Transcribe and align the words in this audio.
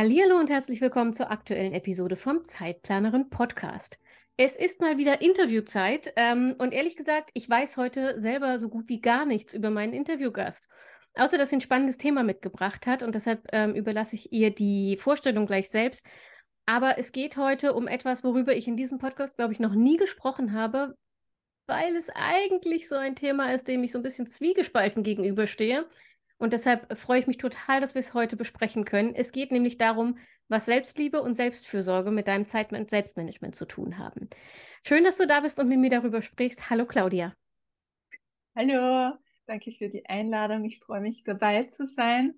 Hallo 0.00 0.38
und 0.38 0.48
herzlich 0.48 0.80
willkommen 0.80 1.12
zur 1.12 1.32
aktuellen 1.32 1.72
Episode 1.72 2.14
vom 2.14 2.44
Zeitplanerin 2.44 3.30
Podcast. 3.30 3.98
Es 4.36 4.54
ist 4.54 4.80
mal 4.80 4.96
wieder 4.96 5.20
Interviewzeit 5.20 6.12
ähm, 6.14 6.54
und 6.58 6.72
ehrlich 6.72 6.94
gesagt, 6.94 7.30
ich 7.34 7.50
weiß 7.50 7.78
heute 7.78 8.16
selber 8.20 8.58
so 8.58 8.68
gut 8.68 8.88
wie 8.88 9.00
gar 9.00 9.26
nichts 9.26 9.54
über 9.54 9.70
meinen 9.70 9.92
Interviewgast. 9.92 10.68
Außer, 11.14 11.36
dass 11.36 11.50
sie 11.50 11.56
ein 11.56 11.60
spannendes 11.60 11.98
Thema 11.98 12.22
mitgebracht 12.22 12.86
hat 12.86 13.02
und 13.02 13.16
deshalb 13.16 13.48
ähm, 13.50 13.74
überlasse 13.74 14.14
ich 14.14 14.32
ihr 14.32 14.54
die 14.54 14.98
Vorstellung 15.00 15.46
gleich 15.46 15.68
selbst. 15.68 16.06
Aber 16.64 16.96
es 16.96 17.10
geht 17.10 17.36
heute 17.36 17.72
um 17.72 17.88
etwas, 17.88 18.22
worüber 18.22 18.54
ich 18.54 18.68
in 18.68 18.76
diesem 18.76 18.98
Podcast, 18.98 19.36
glaube 19.36 19.52
ich, 19.52 19.58
noch 19.58 19.74
nie 19.74 19.96
gesprochen 19.96 20.52
habe, 20.52 20.94
weil 21.66 21.96
es 21.96 22.08
eigentlich 22.14 22.88
so 22.88 22.94
ein 22.94 23.16
Thema 23.16 23.52
ist, 23.52 23.66
dem 23.66 23.82
ich 23.82 23.90
so 23.90 23.98
ein 23.98 24.04
bisschen 24.04 24.28
zwiegespalten 24.28 25.02
gegenüberstehe. 25.02 25.88
Und 26.38 26.52
deshalb 26.52 26.96
freue 26.96 27.18
ich 27.18 27.26
mich 27.26 27.36
total, 27.36 27.80
dass 27.80 27.94
wir 27.94 28.00
es 28.00 28.14
heute 28.14 28.36
besprechen 28.36 28.84
können. 28.84 29.14
Es 29.14 29.32
geht 29.32 29.50
nämlich 29.50 29.76
darum, 29.76 30.18
was 30.48 30.66
Selbstliebe 30.66 31.20
und 31.20 31.34
Selbstfürsorge 31.34 32.12
mit 32.12 32.28
deinem 32.28 32.46
Zeit- 32.46 32.72
und 32.72 32.88
Selbstmanagement 32.88 33.56
zu 33.56 33.66
tun 33.66 33.98
haben. 33.98 34.28
Schön, 34.86 35.04
dass 35.04 35.18
du 35.18 35.26
da 35.26 35.40
bist 35.40 35.58
und 35.58 35.68
mit 35.68 35.78
mir 35.78 35.90
darüber 35.90 36.22
sprichst. 36.22 36.70
Hallo 36.70 36.86
Claudia. 36.86 37.34
Hallo, 38.54 39.16
danke 39.46 39.72
für 39.72 39.88
die 39.88 40.06
Einladung. 40.06 40.64
Ich 40.64 40.78
freue 40.78 41.00
mich 41.00 41.24
dabei 41.24 41.64
zu 41.64 41.86
sein. 41.86 42.34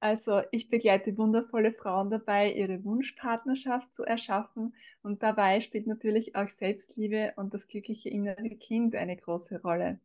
Also 0.00 0.42
ich 0.50 0.68
begleite 0.68 1.16
wundervolle 1.16 1.72
Frauen 1.72 2.10
dabei, 2.10 2.50
ihre 2.50 2.82
Wunschpartnerschaft 2.82 3.94
zu 3.94 4.04
erschaffen 4.04 4.74
und 5.02 5.22
dabei 5.22 5.60
spielt 5.60 5.86
natürlich 5.86 6.34
auch 6.34 6.48
Selbstliebe 6.48 7.34
und 7.36 7.54
das 7.54 7.68
glückliche 7.68 8.08
innere 8.08 8.56
Kind 8.56 8.96
eine 8.96 9.16
große 9.16 9.62
Rolle. 9.62 10.00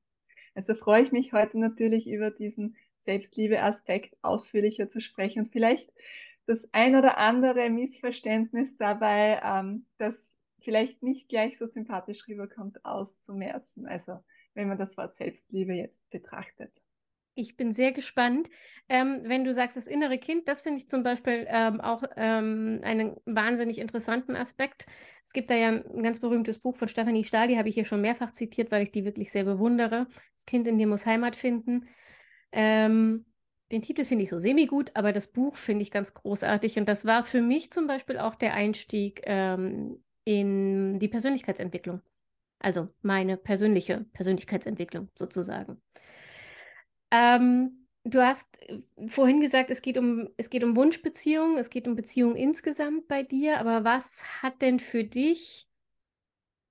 Also 0.54 0.76
freue 0.76 1.02
ich 1.02 1.12
mich 1.12 1.34
heute 1.34 1.58
natürlich 1.60 2.08
über 2.08 2.30
diesen 2.30 2.76
Selbstliebe-Aspekt 3.00 4.16
ausführlicher 4.22 4.90
zu 4.90 5.02
sprechen 5.02 5.44
und 5.44 5.52
vielleicht 5.52 5.92
das 6.46 6.70
ein 6.72 6.96
oder 6.96 7.18
andere 7.18 7.70
Missverständnis 7.70 8.78
dabei, 8.78 9.42
ähm, 9.44 9.86
das 9.98 10.36
vielleicht 10.62 11.04
nicht 11.04 11.30
gleich 11.30 11.58
so 11.58 11.66
sympathisch 11.66 12.28
rüberkommt, 12.28 12.84
auszumerzen. 12.84 13.86
Also 13.86 14.24
wenn 14.54 14.68
man 14.68 14.78
das 14.78 14.98
Wort 14.98 15.16
Selbstliebe 15.16 15.74
jetzt 15.74 16.10
betrachtet. 16.10 16.72
Ich 17.36 17.56
bin 17.56 17.72
sehr 17.72 17.92
gespannt. 17.92 18.50
Ähm, 18.90 19.22
wenn 19.26 19.44
du 19.44 19.54
sagst, 19.54 19.78
das 19.78 19.86
innere 19.86 20.18
Kind, 20.18 20.48
das 20.48 20.64
finde 20.64 20.80
ich 20.80 20.90
zum 20.90 21.04
Beispiel 21.04 21.46
ähm, 21.48 21.80
auch 21.82 22.02
ähm, 22.16 22.80
einen 22.82 23.16
wahnsinnig 23.26 23.78
interessanten 23.78 24.36
Aspekt. 24.36 24.88
Es 25.24 25.34
gibt 25.34 25.52
da 25.52 25.56
ja 25.56 25.68
ein 25.70 26.02
ganz 26.02 26.20
berühmtes 26.20 26.58
Buch 26.58 26.76
von 26.76 26.88
Stephanie 26.88 27.24
Stahl, 27.24 27.48
die 27.48 27.60
habe 27.60 27.70
ich 27.70 27.76
hier 27.76 27.86
schon 27.86 28.02
mehrfach 28.02 28.32
zitiert, 28.32 28.72
weil 28.72 28.82
ich 28.82 28.92
die 28.92 29.06
wirklich 29.06 29.32
sehr 29.32 29.44
bewundere. 29.44 30.08
Das 30.34 30.48
Kind 30.48 30.68
in 30.68 30.80
dir 30.80 30.88
muss 30.88 31.06
Heimat 31.06 31.36
finden. 31.36 31.88
Ähm, 32.52 33.26
den 33.72 33.82
Titel 33.82 34.06
finde 34.06 34.24
ich 34.24 34.30
so 34.30 34.40
semi-gut, 34.40 34.92
aber 34.94 35.12
das 35.12 35.28
Buch 35.28 35.56
finde 35.58 35.82
ich 35.82 35.92
ganz 35.92 36.14
großartig. 36.14 36.80
Und 36.80 36.88
das 36.88 37.06
war 37.06 37.24
für 37.24 37.42
mich 37.42 37.72
zum 37.72 37.88
Beispiel 37.88 38.18
auch 38.18 38.36
der 38.36 38.54
Einstieg 38.54 39.22
ähm, 39.26 40.02
in 40.24 41.00
die 41.00 41.10
Persönlichkeitsentwicklung. 41.10 42.02
Also 42.60 42.90
meine 43.02 43.38
persönliche 43.38 44.06
Persönlichkeitsentwicklung 44.14 45.10
sozusagen. 45.16 45.82
Ähm, 47.12 47.88
du 48.04 48.22
hast 48.22 48.58
äh, 48.62 48.80
vorhin 49.08 49.42
gesagt, 49.42 49.70
es 49.70 49.82
geht 49.82 49.98
um, 49.98 50.30
es 50.38 50.50
geht 50.50 50.64
um 50.64 50.76
Wunschbeziehungen, 50.76 51.58
es 51.58 51.70
geht 51.70 51.88
um 51.88 51.96
Beziehungen 51.96 52.36
insgesamt 52.36 53.08
bei 53.08 53.24
dir, 53.24 53.60
aber 53.60 53.84
was 53.84 54.42
hat 54.42 54.62
denn 54.62 54.80
für 54.80 55.04
dich 55.04 55.68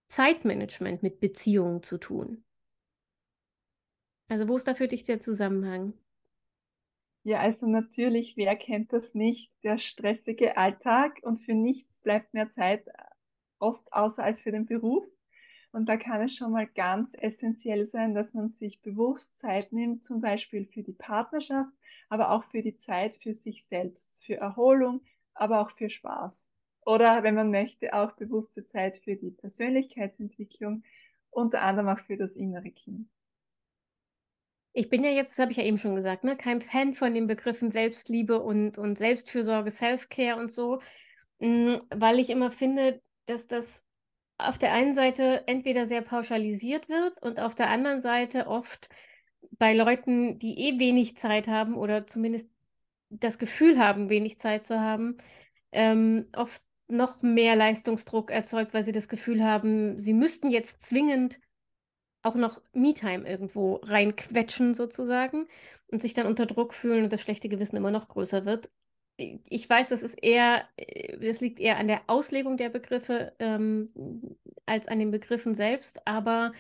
Zeitmanagement 0.09 1.03
mit 1.03 1.21
Beziehungen 1.21 1.83
zu 1.83 1.99
tun? 1.99 2.46
Also 4.29 4.49
wo 4.49 4.57
ist 4.57 4.69
da 4.69 4.75
für 4.75 4.89
dich 4.89 5.03
der 5.05 5.19
Zusammenhang? 5.21 5.93
Ja, 7.25 7.41
also 7.41 7.67
natürlich, 7.67 8.37
wer 8.37 8.55
kennt 8.57 8.93
das 8.93 9.15
nicht? 9.15 9.53
Der 9.65 9.79
stressige 9.79 10.57
Alltag 10.57 11.19
und 11.23 11.39
für 11.39 11.55
nichts 11.55 11.99
bleibt 11.99 12.33
mehr 12.35 12.51
Zeit, 12.51 12.89
oft 13.59 13.93
außer 13.93 14.23
als 14.23 14.41
für 14.43 14.53
den 14.53 14.67
Beruf. 14.67 15.05
Und 15.73 15.89
da 15.89 15.97
kann 15.97 16.23
es 16.23 16.35
schon 16.35 16.53
mal 16.53 16.67
ganz 16.69 17.15
essentiell 17.19 17.85
sein, 17.85 18.15
dass 18.15 18.33
man 18.33 18.49
sich 18.49 18.81
bewusst 18.81 19.39
Zeit 19.39 19.73
nimmt, 19.73 20.05
zum 20.05 20.21
Beispiel 20.21 20.67
für 20.67 20.83
die 20.83 20.93
Partnerschaft, 20.93 21.75
aber 22.09 22.31
auch 22.31 22.45
für 22.45 22.63
die 22.63 22.79
Zeit 22.79 23.17
für 23.17 23.35
sich 23.35 23.65
selbst, 23.67 24.25
für 24.25 24.37
Erholung, 24.37 25.03
aber 25.35 25.61
auch 25.61 25.71
für 25.73 25.91
Spaß. 25.91 26.47
Oder 26.83 27.25
wenn 27.25 27.35
man 27.35 27.51
möchte, 27.51 27.93
auch 27.93 28.13
bewusste 28.13 28.67
Zeit 28.67 28.99
für 28.99 29.17
die 29.17 29.33
Persönlichkeitsentwicklung, 29.33 30.85
unter 31.31 31.63
anderem 31.63 31.89
auch 31.89 32.01
für 32.07 32.17
das 32.17 32.37
innere 32.37 32.71
Kind. 32.71 33.09
Ich 34.79 34.91
bin 34.91 35.03
ja 35.03 35.11
jetzt, 35.11 35.33
das 35.33 35.39
habe 35.39 35.53
ich 35.53 35.57
ja 35.57 35.65
eben 35.65 35.79
schon 35.79 35.95
gesagt, 35.95 36.23
ne, 36.23 36.37
kein 36.37 36.61
Fan 36.61 36.93
von 36.95 37.15
den 37.15 37.27
Begriffen 37.27 37.71
Selbstliebe 37.71 38.43
und, 38.43 38.77
und 38.77 38.99
Selbstfürsorge, 38.99 39.71
Self-Care 39.71 40.39
und 40.39 40.53
so, 40.53 40.81
mm, 41.39 41.77
weil 41.95 42.19
ich 42.19 42.29
immer 42.29 42.51
finde, 42.51 43.01
dass 43.25 43.47
das 43.47 43.83
auf 44.37 44.59
der 44.59 44.75
einen 44.75 44.93
Seite 44.93 45.45
entweder 45.47 45.87
sehr 45.87 46.03
pauschalisiert 46.03 46.91
wird 46.91 47.23
und 47.23 47.41
auf 47.41 47.55
der 47.55 47.71
anderen 47.71 48.03
Seite 48.03 48.49
oft 48.49 48.91
bei 49.53 49.73
Leuten, 49.73 50.39
die 50.39 50.59
eh 50.69 50.79
wenig 50.79 51.17
Zeit 51.17 51.49
haben 51.49 51.75
oder 51.75 52.07
zumindest 52.07 52.51
das 53.09 53.39
Gefühl 53.39 53.79
haben, 53.79 54.11
wenig 54.11 54.39
Zeit 54.39 54.67
zu 54.67 54.79
haben, 54.79 55.17
ähm, 55.73 56.29
oft 56.37 56.63
noch 56.87 57.23
mehr 57.23 57.57
Leistungsdruck 57.57 58.31
erzeugt, 58.31 58.75
weil 58.75 58.85
sie 58.85 58.93
das 58.93 59.09
Gefühl 59.09 59.43
haben, 59.43 59.99
sie 59.99 60.13
müssten 60.13 60.51
jetzt 60.51 60.85
zwingend 60.85 61.41
auch 62.27 62.35
noch 62.35 62.61
Me-Time 62.73 63.29
irgendwo 63.29 63.77
reinquetschen 63.85 64.75
sozusagen 64.75 65.49
und 65.89 66.03
sich 66.03 66.15
dann 66.15 66.27
unter 66.27 66.47
Druck 66.47 66.75
fühlen 66.75 67.05
und 67.05 67.13
das 67.13 67.23
schlechte 67.23 67.49
Gewissen 67.49 67.77
immer 67.77 67.91
noch 67.91 68.09
größer 68.09 68.45
wird 68.45 68.71
ich 69.19 69.69
weiß, 69.69 69.89
das 69.89 70.03
ist 70.03 70.15
eher, 70.23 70.65
äh, 70.77 71.17
das 71.19 71.41
liegt 71.41 71.59
eher 71.61 71.79
an 71.79 71.89
der 71.89 72.03
Auslegung 72.07 72.57
der 72.57 72.69
Begriffe 72.69 73.33
ähm, 73.39 73.91
als 74.67 74.89
an 74.89 74.99
den 74.99 75.11
Begriffen 75.11 75.55
selbst, 75.55 76.07
aber 76.07 76.53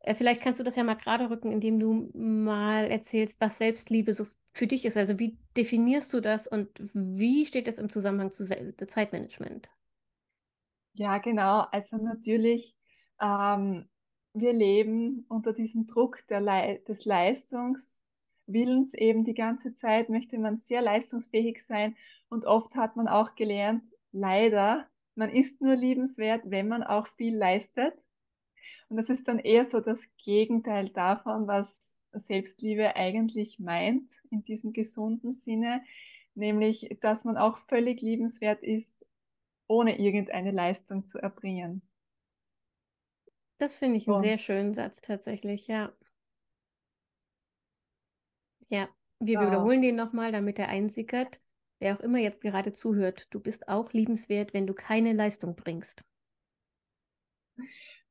äh, 0.00 0.14
vielleicht 0.14 0.42
kannst 0.42 0.60
du 0.60 0.64
das 0.64 0.76
ja 0.76 0.84
mal 0.84 0.94
gerade 0.94 1.30
rücken, 1.30 1.52
indem 1.52 1.78
du 1.80 2.10
mal 2.14 2.90
erzählst, 2.90 3.40
was 3.40 3.58
Selbstliebe 3.58 4.12
so 4.12 4.26
für 4.52 4.66
dich 4.66 4.84
ist. 4.84 4.96
Also 4.96 5.18
wie 5.18 5.38
definierst 5.56 6.12
du 6.12 6.20
das 6.20 6.46
und 6.46 6.68
wie 6.92 7.46
steht 7.46 7.66
das 7.66 7.78
im 7.78 7.88
Zusammenhang 7.88 8.30
zu 8.30 8.44
Zeitmanagement? 8.44 9.70
Ja, 10.94 11.16
genau. 11.18 11.60
Also 11.72 11.96
natürlich, 11.96 12.76
ähm, 13.20 13.88
wir 14.34 14.52
leben 14.52 15.24
unter 15.28 15.52
diesem 15.52 15.86
Druck 15.86 16.24
Le 16.28 16.80
des 16.88 17.04
Leistungs 17.04 18.02
Willens 18.46 18.94
eben 18.94 19.24
die 19.24 19.34
ganze 19.34 19.74
Zeit 19.74 20.08
möchte 20.08 20.38
man 20.38 20.56
sehr 20.56 20.82
leistungsfähig 20.82 21.64
sein 21.64 21.96
und 22.28 22.44
oft 22.44 22.74
hat 22.74 22.96
man 22.96 23.08
auch 23.08 23.34
gelernt, 23.34 23.82
leider, 24.10 24.88
man 25.14 25.30
ist 25.30 25.60
nur 25.60 25.76
liebenswert, 25.76 26.42
wenn 26.46 26.68
man 26.68 26.82
auch 26.82 27.06
viel 27.08 27.36
leistet. 27.36 27.94
Und 28.88 28.96
das 28.96 29.08
ist 29.08 29.28
dann 29.28 29.38
eher 29.38 29.64
so 29.64 29.80
das 29.80 30.08
Gegenteil 30.16 30.88
davon, 30.90 31.46
was 31.46 31.98
Selbstliebe 32.12 32.96
eigentlich 32.96 33.58
meint 33.58 34.10
in 34.30 34.44
diesem 34.44 34.72
gesunden 34.72 35.32
Sinne, 35.32 35.82
nämlich 36.34 36.98
dass 37.00 37.24
man 37.24 37.36
auch 37.36 37.58
völlig 37.68 38.00
liebenswert 38.00 38.62
ist, 38.62 39.06
ohne 39.66 39.98
irgendeine 39.98 40.50
Leistung 40.50 41.06
zu 41.06 41.18
erbringen. 41.18 41.82
Das 43.62 43.76
finde 43.76 43.98
ich 43.98 44.08
einen 44.08 44.18
sehr 44.18 44.38
schönen 44.38 44.74
Satz 44.74 45.02
tatsächlich, 45.02 45.68
ja. 45.68 45.92
Ja, 48.68 48.88
wir 49.20 49.34
ja. 49.34 49.46
wiederholen 49.46 49.80
den 49.80 49.94
nochmal, 49.94 50.32
damit 50.32 50.58
er 50.58 50.68
einsickert. 50.68 51.40
Wer 51.78 51.96
auch 51.96 52.00
immer 52.00 52.18
jetzt 52.18 52.40
gerade 52.40 52.72
zuhört, 52.72 53.28
du 53.30 53.38
bist 53.38 53.68
auch 53.68 53.92
liebenswert, 53.92 54.52
wenn 54.52 54.66
du 54.66 54.74
keine 54.74 55.12
Leistung 55.12 55.54
bringst. 55.54 56.04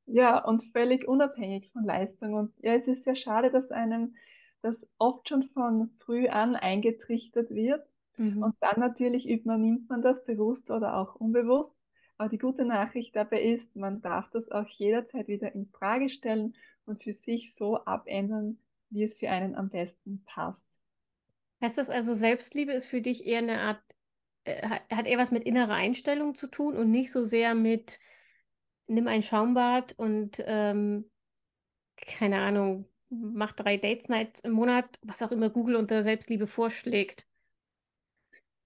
Ja, 0.06 0.42
und 0.42 0.64
völlig 0.72 1.06
unabhängig 1.06 1.70
von 1.72 1.84
Leistung. 1.84 2.32
Und 2.32 2.54
ja, 2.62 2.72
es 2.72 2.88
ist 2.88 3.04
sehr 3.04 3.14
schade, 3.14 3.50
dass 3.50 3.70
einem 3.72 4.16
das 4.62 4.88
oft 4.96 5.28
schon 5.28 5.50
von 5.50 5.90
früh 5.98 6.28
an 6.28 6.56
eingetrichtert 6.56 7.50
wird. 7.50 7.86
Mhm. 8.16 8.42
Und 8.42 8.56
dann 8.60 8.80
natürlich 8.80 9.28
übernimmt 9.28 9.90
man 9.90 10.00
das 10.00 10.24
bewusst 10.24 10.70
oder 10.70 10.96
auch 10.96 11.14
unbewusst. 11.16 11.78
Aber 12.18 12.28
die 12.28 12.38
gute 12.38 12.64
Nachricht 12.64 13.16
dabei 13.16 13.42
ist, 13.42 13.76
man 13.76 14.00
darf 14.00 14.30
das 14.30 14.50
auch 14.50 14.68
jederzeit 14.68 15.28
wieder 15.28 15.54
in 15.54 15.66
Frage 15.66 16.08
stellen 16.10 16.54
und 16.84 17.02
für 17.02 17.12
sich 17.12 17.54
so 17.54 17.84
abändern, 17.84 18.58
wie 18.90 19.02
es 19.02 19.16
für 19.16 19.30
einen 19.30 19.54
am 19.54 19.70
besten 19.70 20.22
passt. 20.24 20.80
Heißt 21.60 21.78
das 21.78 21.90
also, 21.90 22.12
Selbstliebe 22.12 22.72
ist 22.72 22.86
für 22.86 23.00
dich 23.00 23.26
eher 23.26 23.38
eine 23.38 23.60
Art 23.60 23.82
äh, 24.44 24.68
hat 24.90 25.06
eher 25.06 25.18
was 25.18 25.30
mit 25.30 25.44
innerer 25.44 25.74
Einstellung 25.74 26.34
zu 26.34 26.48
tun 26.48 26.76
und 26.76 26.90
nicht 26.90 27.12
so 27.12 27.22
sehr 27.22 27.54
mit, 27.54 28.00
nimm 28.86 29.06
ein 29.06 29.22
Schaumbad 29.22 29.92
und 29.96 30.42
ähm, 30.46 31.08
keine 31.96 32.40
Ahnung, 32.40 32.88
mach 33.08 33.52
drei 33.52 33.76
Dates 33.76 34.08
Nights 34.08 34.40
im 34.40 34.52
Monat, 34.52 34.98
was 35.02 35.22
auch 35.22 35.30
immer 35.30 35.50
Google 35.50 35.76
unter 35.76 36.02
Selbstliebe 36.02 36.46
vorschlägt. 36.46 37.26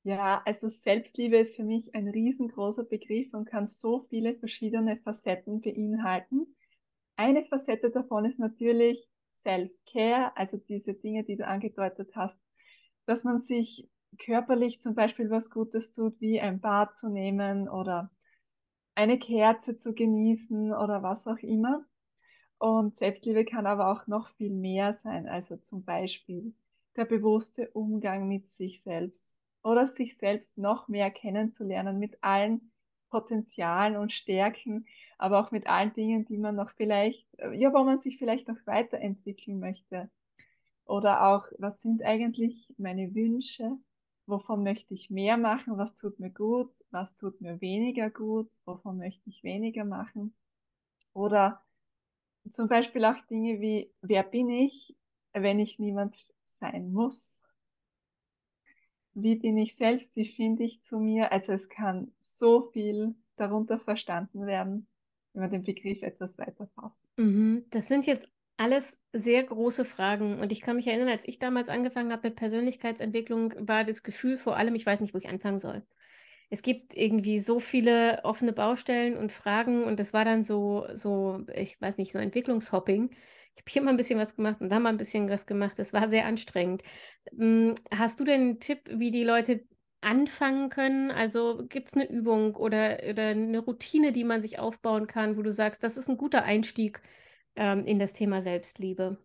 Ja, 0.06 0.40
also 0.44 0.68
Selbstliebe 0.68 1.36
ist 1.36 1.56
für 1.56 1.64
mich 1.64 1.96
ein 1.96 2.06
riesengroßer 2.06 2.84
Begriff 2.84 3.34
und 3.34 3.46
kann 3.46 3.66
so 3.66 4.06
viele 4.08 4.36
verschiedene 4.36 4.98
Facetten 4.98 5.60
beinhalten. 5.60 6.46
Eine 7.16 7.44
Facette 7.44 7.90
davon 7.90 8.24
ist 8.24 8.38
natürlich 8.38 9.08
Self-Care, 9.34 10.36
also 10.36 10.58
diese 10.58 10.94
Dinge, 10.94 11.24
die 11.24 11.34
du 11.34 11.44
angedeutet 11.44 12.12
hast, 12.14 12.38
dass 13.06 13.24
man 13.24 13.40
sich 13.40 13.88
körperlich 14.16 14.80
zum 14.80 14.94
Beispiel 14.94 15.28
was 15.28 15.50
Gutes 15.50 15.90
tut, 15.90 16.20
wie 16.20 16.40
ein 16.40 16.60
Bad 16.60 16.96
zu 16.96 17.08
nehmen 17.08 17.68
oder 17.68 18.12
eine 18.94 19.18
Kerze 19.18 19.76
zu 19.76 19.92
genießen 19.92 20.72
oder 20.72 21.02
was 21.02 21.26
auch 21.26 21.38
immer. 21.38 21.84
Und 22.58 22.94
Selbstliebe 22.94 23.44
kann 23.44 23.66
aber 23.66 23.90
auch 23.90 24.06
noch 24.06 24.30
viel 24.36 24.52
mehr 24.52 24.94
sein, 24.94 25.26
also 25.26 25.56
zum 25.56 25.82
Beispiel 25.82 26.54
der 26.94 27.06
bewusste 27.06 27.70
Umgang 27.72 28.28
mit 28.28 28.48
sich 28.48 28.82
selbst 28.82 29.35
oder 29.66 29.88
sich 29.88 30.16
selbst 30.16 30.58
noch 30.58 30.86
mehr 30.86 31.10
kennenzulernen 31.10 31.98
mit 31.98 32.22
allen 32.22 32.70
Potenzialen 33.10 33.96
und 33.96 34.12
Stärken, 34.12 34.86
aber 35.18 35.40
auch 35.40 35.50
mit 35.50 35.66
allen 35.66 35.92
Dingen, 35.92 36.24
die 36.24 36.38
man 36.38 36.54
noch 36.54 36.70
vielleicht, 36.70 37.26
ja, 37.52 37.74
wo 37.74 37.82
man 37.82 37.98
sich 37.98 38.16
vielleicht 38.16 38.46
noch 38.46 38.64
weiterentwickeln 38.64 39.58
möchte. 39.58 40.08
Oder 40.84 41.26
auch, 41.26 41.46
was 41.58 41.82
sind 41.82 42.04
eigentlich 42.04 42.72
meine 42.78 43.12
Wünsche? 43.16 43.72
Wovon 44.26 44.62
möchte 44.62 44.94
ich 44.94 45.10
mehr 45.10 45.36
machen? 45.36 45.76
Was 45.78 45.96
tut 45.96 46.20
mir 46.20 46.30
gut? 46.30 46.70
Was 46.92 47.16
tut 47.16 47.40
mir 47.40 47.60
weniger 47.60 48.08
gut? 48.08 48.48
Wovon 48.66 48.98
möchte 48.98 49.28
ich 49.28 49.42
weniger 49.42 49.84
machen? 49.84 50.32
Oder 51.12 51.60
zum 52.50 52.68
Beispiel 52.68 53.04
auch 53.04 53.20
Dinge 53.28 53.60
wie, 53.60 53.92
wer 54.00 54.22
bin 54.22 54.48
ich, 54.48 54.96
wenn 55.32 55.58
ich 55.58 55.80
niemand 55.80 56.24
sein 56.44 56.92
muss? 56.92 57.42
Wie 59.18 59.36
bin 59.36 59.56
ich 59.56 59.74
selbst? 59.76 60.14
Wie 60.16 60.26
finde 60.26 60.64
ich 60.64 60.82
zu 60.82 60.98
mir? 60.98 61.32
Also 61.32 61.52
es 61.54 61.70
kann 61.70 62.12
so 62.20 62.70
viel 62.72 63.14
darunter 63.36 63.78
verstanden 63.78 64.46
werden, 64.46 64.86
wenn 65.32 65.40
man 65.40 65.50
den 65.50 65.62
Begriff 65.62 66.02
etwas 66.02 66.38
weiter 66.38 66.68
fasst. 66.74 67.00
Mhm. 67.16 67.64
Das 67.70 67.88
sind 67.88 68.06
jetzt 68.06 68.28
alles 68.58 69.00
sehr 69.14 69.42
große 69.42 69.86
Fragen. 69.86 70.38
Und 70.38 70.52
ich 70.52 70.60
kann 70.60 70.76
mich 70.76 70.86
erinnern, 70.86 71.08
als 71.08 71.26
ich 71.26 71.38
damals 71.38 71.70
angefangen 71.70 72.12
habe 72.12 72.28
mit 72.28 72.36
Persönlichkeitsentwicklung, 72.36 73.54
war 73.66 73.84
das 73.84 74.02
Gefühl 74.02 74.36
vor 74.36 74.58
allem, 74.58 74.74
ich 74.74 74.84
weiß 74.84 75.00
nicht, 75.00 75.14
wo 75.14 75.18
ich 75.18 75.28
anfangen 75.28 75.60
soll. 75.60 75.82
Es 76.50 76.60
gibt 76.60 76.94
irgendwie 76.94 77.38
so 77.38 77.58
viele 77.58 78.20
offene 78.22 78.52
Baustellen 78.52 79.16
und 79.16 79.32
Fragen 79.32 79.84
und 79.84 79.98
das 79.98 80.12
war 80.12 80.26
dann 80.26 80.44
so, 80.44 80.86
so, 80.94 81.40
ich 81.54 81.80
weiß 81.80 81.96
nicht, 81.96 82.12
so 82.12 82.18
Entwicklungshopping. 82.18 83.10
Ich 83.56 83.62
habe 83.62 83.70
hier 83.72 83.82
mal 83.82 83.90
ein 83.90 83.96
bisschen 83.96 84.18
was 84.18 84.36
gemacht 84.36 84.60
und 84.60 84.68
da 84.70 84.78
mal 84.78 84.90
ein 84.90 84.96
bisschen 84.98 85.28
was 85.30 85.46
gemacht. 85.46 85.78
Das 85.78 85.92
war 85.92 86.08
sehr 86.08 86.26
anstrengend. 86.26 86.82
Hm, 87.36 87.74
hast 87.92 88.20
du 88.20 88.24
denn 88.24 88.40
einen 88.42 88.60
Tipp, 88.60 88.80
wie 88.92 89.10
die 89.10 89.24
Leute 89.24 89.66
anfangen 90.02 90.70
können? 90.70 91.10
Also 91.10 91.64
gibt 91.68 91.88
es 91.88 91.94
eine 91.94 92.08
Übung 92.10 92.54
oder, 92.56 92.98
oder 93.10 93.28
eine 93.28 93.58
Routine, 93.58 94.12
die 94.12 94.24
man 94.24 94.40
sich 94.40 94.58
aufbauen 94.58 95.06
kann, 95.06 95.36
wo 95.36 95.42
du 95.42 95.52
sagst, 95.52 95.82
das 95.82 95.96
ist 95.96 96.08
ein 96.08 96.16
guter 96.18 96.44
Einstieg 96.44 97.02
ähm, 97.56 97.84
in 97.86 97.98
das 97.98 98.12
Thema 98.12 98.40
Selbstliebe? 98.42 99.18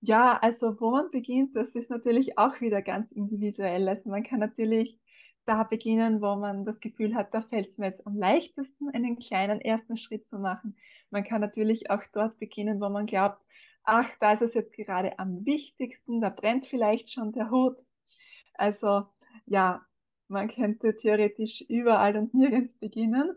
Ja, 0.00 0.38
also 0.42 0.80
wo 0.80 0.90
man 0.90 1.10
beginnt, 1.10 1.54
das 1.56 1.74
ist 1.76 1.90
natürlich 1.90 2.36
auch 2.38 2.60
wieder 2.60 2.82
ganz 2.82 3.12
individuell. 3.12 3.88
Also 3.88 4.10
man 4.10 4.24
kann 4.24 4.40
natürlich 4.40 4.98
da 5.46 5.64
beginnen, 5.64 6.20
wo 6.22 6.36
man 6.36 6.64
das 6.64 6.80
Gefühl 6.80 7.14
hat, 7.14 7.34
da 7.34 7.42
fällt 7.42 7.68
es 7.68 7.78
mir 7.78 7.86
jetzt 7.86 8.06
am 8.06 8.16
leichtesten, 8.16 8.88
einen 8.90 9.18
kleinen 9.18 9.60
ersten 9.60 9.96
Schritt 9.96 10.28
zu 10.28 10.38
machen. 10.38 10.76
Man 11.10 11.24
kann 11.24 11.40
natürlich 11.40 11.90
auch 11.90 12.02
dort 12.12 12.38
beginnen, 12.38 12.80
wo 12.80 12.88
man 12.88 13.06
glaubt, 13.06 13.40
ach, 13.84 14.08
da 14.20 14.32
ist 14.32 14.42
es 14.42 14.54
jetzt 14.54 14.72
gerade 14.74 15.18
am 15.18 15.44
wichtigsten, 15.46 16.20
da 16.20 16.28
brennt 16.30 16.66
vielleicht 16.66 17.10
schon 17.12 17.32
der 17.32 17.50
Hut. 17.50 17.80
Also 18.54 19.06
ja, 19.46 19.84
man 20.28 20.48
könnte 20.48 20.96
theoretisch 20.96 21.62
überall 21.68 22.16
und 22.16 22.34
nirgends 22.34 22.76
beginnen. 22.78 23.34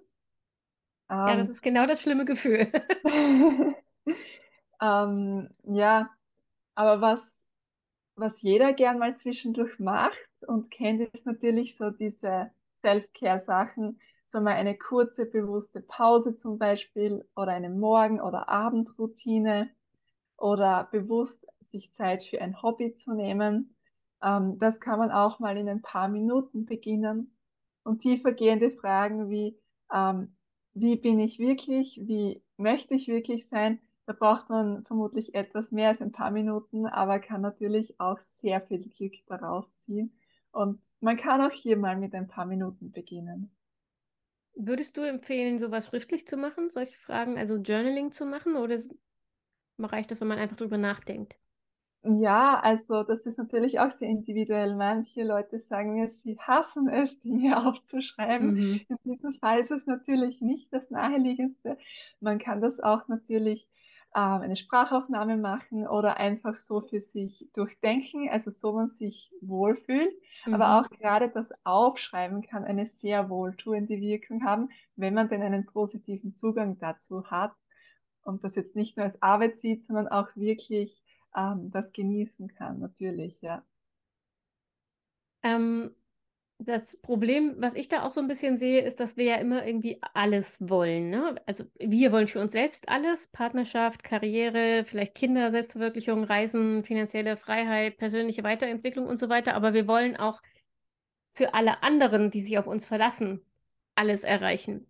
Ja, 1.26 1.36
das 1.36 1.50
Ähm, 1.50 1.50
ist 1.50 1.62
genau 1.62 1.88
das 1.88 2.02
schlimme 2.02 2.26
Gefühl. 2.26 2.72
ähm, 4.82 5.50
ja, 5.64 6.10
aber 6.76 7.02
was, 7.02 7.50
was 8.16 8.42
jeder 8.44 8.74
gern 8.74 9.00
mal 9.00 9.18
zwischendurch 9.18 9.80
macht 9.80 10.20
und 10.46 10.72
kennt, 10.72 11.02
ist 11.14 11.26
natürlich 11.26 11.78
so 11.78 11.90
diese 11.90 12.52
Self-Care-Sachen, 12.82 14.00
so 14.26 14.42
mal 14.42 14.54
eine 14.54 14.78
kurze, 14.78 15.26
bewusste 15.26 15.82
Pause 15.82 16.36
zum 16.36 16.58
Beispiel 16.58 17.28
oder 17.36 17.52
eine 17.52 17.70
Morgen- 17.70 18.22
oder 18.22 18.50
Abendroutine 18.50 19.70
oder 20.38 20.88
bewusst 20.92 21.46
sich 21.62 21.94
Zeit 21.94 22.24
für 22.24 22.42
ein 22.42 22.62
Hobby 22.62 22.96
zu 22.96 23.14
nehmen. 23.14 23.76
Ähm, 24.24 24.58
das 24.60 24.80
kann 24.80 25.00
man 25.00 25.12
auch 25.12 25.40
mal 25.40 25.58
in 25.58 25.70
ein 25.70 25.82
paar 25.82 26.08
Minuten 26.08 26.66
beginnen 26.66 27.36
und 27.84 28.00
tiefergehende 28.00 28.72
Fragen 28.72 29.30
wie, 29.30 29.58
ähm, 29.94 30.36
wie 30.74 30.96
bin 30.98 31.20
ich 31.20 31.40
wirklich, 31.40 32.00
wie 32.04 32.44
möchte 32.58 32.96
ich 32.96 33.08
wirklich 33.08 33.48
sein, 33.48 33.80
da 34.06 34.14
braucht 34.14 34.50
man 34.50 34.84
vermutlich 34.86 35.34
etwas 35.34 35.72
mehr 35.72 35.90
als 35.90 36.02
ein 36.02 36.12
paar 36.12 36.32
Minuten, 36.32 36.86
aber 36.86 37.20
kann 37.20 37.42
natürlich 37.42 38.00
auch 38.00 38.20
sehr 38.20 38.62
viel 38.62 38.88
Glück 38.90 39.14
daraus 39.28 39.76
ziehen. 39.78 40.16
Und 40.56 40.80
man 41.02 41.18
kann 41.18 41.42
auch 41.42 41.52
hier 41.52 41.76
mal 41.76 41.98
mit 41.98 42.16
ein 42.16 42.30
paar 42.30 42.46
Minuten 42.46 42.94
beginnen. 42.94 43.52
Würdest 44.56 44.96
du 44.96 45.02
empfehlen, 45.02 45.60
sowas 45.60 45.88
schriftlich 45.88 46.26
zu 46.26 46.38
machen, 46.38 46.70
solche 46.70 46.98
Fragen, 46.98 47.38
also 47.38 47.58
Journaling 47.58 48.14
zu 48.14 48.26
machen, 48.26 48.56
oder 48.56 48.78
reicht 49.80 50.12
das, 50.12 50.22
wenn 50.22 50.30
man 50.30 50.40
einfach 50.40 50.56
drüber 50.56 50.78
nachdenkt? 50.78 51.36
Ja, 52.04 52.58
also 52.62 53.04
das 53.04 53.26
ist 53.26 53.38
natürlich 53.38 53.82
auch 53.82 53.92
sehr 53.92 54.08
individuell. 54.08 54.78
Manche 54.78 55.24
Leute 55.24 55.60
sagen 55.60 55.96
mir, 55.96 56.08
sie 56.08 56.40
hassen 56.40 56.88
es, 56.88 57.20
Dinge 57.20 57.58
aufzuschreiben. 57.68 58.54
Mhm. 58.54 58.82
In 58.88 58.98
diesem 59.04 59.34
Fall 59.34 59.60
ist 59.60 59.72
es 59.72 59.86
natürlich 59.88 60.40
nicht 60.40 60.72
das 60.72 60.90
Naheliegendste. 60.90 61.78
Man 62.22 62.40
kann 62.40 62.62
das 62.62 62.80
auch 62.80 63.10
natürlich 63.10 63.68
eine 64.22 64.56
Sprachaufnahme 64.56 65.38
machen 65.38 65.88
oder 65.88 66.18
einfach 66.18 66.56
so 66.56 66.82
für 66.82 67.00
sich 67.00 67.50
durchdenken, 67.54 68.30
also 68.30 68.52
so 68.52 68.74
man 68.74 68.90
sich 68.90 69.32
wohlfühlt. 69.42 70.14
Aber 70.52 70.80
Mhm. 70.80 70.80
auch 70.80 70.90
gerade 70.90 71.30
das 71.30 71.52
Aufschreiben 71.66 72.42
kann 72.42 72.64
eine 72.64 72.86
sehr 72.88 73.30
wohltuende 73.30 74.00
Wirkung 74.00 74.44
haben, 74.46 74.70
wenn 74.96 75.14
man 75.14 75.30
denn 75.30 75.42
einen 75.42 75.66
positiven 75.66 76.36
Zugang 76.36 76.78
dazu 76.80 77.26
hat 77.30 77.54
und 78.24 78.44
das 78.44 78.56
jetzt 78.56 78.76
nicht 78.76 78.98
nur 78.98 79.06
als 79.06 79.22
Arbeit 79.22 79.60
sieht, 79.60 79.84
sondern 79.84 80.08
auch 80.08 80.30
wirklich 80.36 81.04
ähm, 81.36 81.72
das 81.72 81.94
genießen 81.94 82.54
kann, 82.56 82.80
natürlich, 82.80 83.42
ja. 83.42 83.64
Ähm, 85.44 85.96
das 86.58 86.98
Problem, 87.02 87.56
was 87.58 87.76
ich 87.76 87.90
da 87.90 88.04
auch 88.04 88.14
so 88.14 88.22
ein 88.22 88.28
bisschen 88.28 88.58
sehe, 88.58 88.82
ist, 88.82 89.00
dass 89.00 89.18
wir 89.18 89.26
ja 89.26 89.36
immer 89.36 89.66
irgendwie 89.66 90.00
alles 90.14 90.70
wollen, 90.70 91.10
ne? 91.10 91.36
Also 91.46 91.66
wir 91.80 92.12
wollen 92.12 92.28
für 92.28 92.40
uns 92.40 92.54
selbst 92.54 92.88
alles, 92.90 93.28
Partnerschaft, 93.28 94.04
Karriere, 94.04 94.86
vielleicht 94.86 95.16
Kinder, 95.16 95.52
Selbstverwirklichung, 95.52 96.24
Reisen, 96.24 96.84
finanzielle 96.86 97.36
Freiheit, 97.38 97.98
persönliche 97.98 98.44
Weiterentwicklung 98.44 99.06
und 99.08 99.18
so 99.18 99.28
weiter, 99.30 99.54
aber 99.54 99.74
wir 99.74 99.88
wollen 99.88 100.16
auch 100.16 100.42
für 101.30 101.54
alle 101.54 101.84
anderen, 101.84 102.32
die 102.32 102.42
sich 102.42 102.58
auf 102.58 102.68
uns 102.68 102.86
verlassen, 102.86 103.42
alles 103.96 104.24
erreichen. 104.24 104.88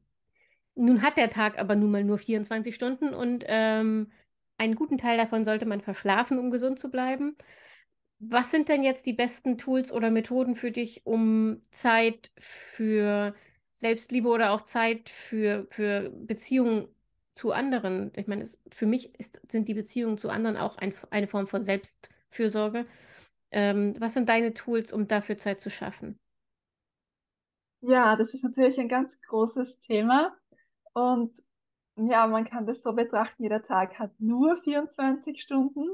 Nun 0.75 1.01
hat 1.01 1.17
der 1.17 1.29
Tag 1.29 1.57
aber 1.59 1.75
nun 1.75 1.91
mal 1.91 2.03
nur 2.03 2.17
24 2.19 2.75
Stunden 2.75 3.13
und 3.13 3.43
ähm, 3.47 4.11
einen 4.57 4.75
guten 4.75 4.97
Teil 4.97 5.17
davon 5.17 5.45
sollte 5.45 5.65
man 5.65 5.81
verschlafen, 5.81 6.37
um 6.39 6.51
gesund 6.51 6.79
zu 6.79 6.91
bleiben. 6.91 7.35
Was 8.29 8.49
sind 8.51 8.69
denn 8.69 8.83
jetzt 8.83 9.05
die 9.05 9.13
besten 9.13 9.57
Tools 9.57 9.91
oder 9.91 10.09
Methoden 10.09 10.55
für 10.55 10.71
dich, 10.71 11.05
um 11.05 11.61
Zeit 11.71 12.31
für 12.37 13.35
Selbstliebe 13.73 14.29
oder 14.29 14.51
auch 14.51 14.61
Zeit 14.61 15.09
für, 15.09 15.67
für 15.69 16.09
Beziehungen 16.11 16.87
zu 17.33 17.51
anderen? 17.51 18.11
Ich 18.15 18.27
meine, 18.27 18.43
es, 18.43 18.61
für 18.73 18.85
mich 18.87 19.13
ist, 19.19 19.39
sind 19.51 19.67
die 19.67 19.73
Beziehungen 19.73 20.17
zu 20.17 20.29
anderen 20.29 20.57
auch 20.57 20.77
ein, 20.77 20.93
eine 21.11 21.27
Form 21.27 21.47
von 21.47 21.61
Selbstfürsorge. 21.63 22.87
Ähm, 23.51 23.95
was 23.99 24.13
sind 24.15 24.29
deine 24.29 24.53
Tools, 24.53 24.93
um 24.93 25.07
dafür 25.07 25.37
Zeit 25.37 25.59
zu 25.61 25.69
schaffen? 25.69 26.17
Ja, 27.81 28.15
das 28.15 28.33
ist 28.33 28.43
natürlich 28.43 28.79
ein 28.79 28.89
ganz 28.89 29.19
großes 29.21 29.79
Thema 29.79 30.35
und 30.93 31.37
ja, 31.97 32.27
man 32.27 32.45
kann 32.45 32.65
das 32.67 32.81
so 32.83 32.93
betrachten, 32.93 33.43
jeder 33.43 33.63
Tag 33.63 33.99
hat 33.99 34.11
nur 34.19 34.57
24 34.63 35.41
Stunden 35.41 35.87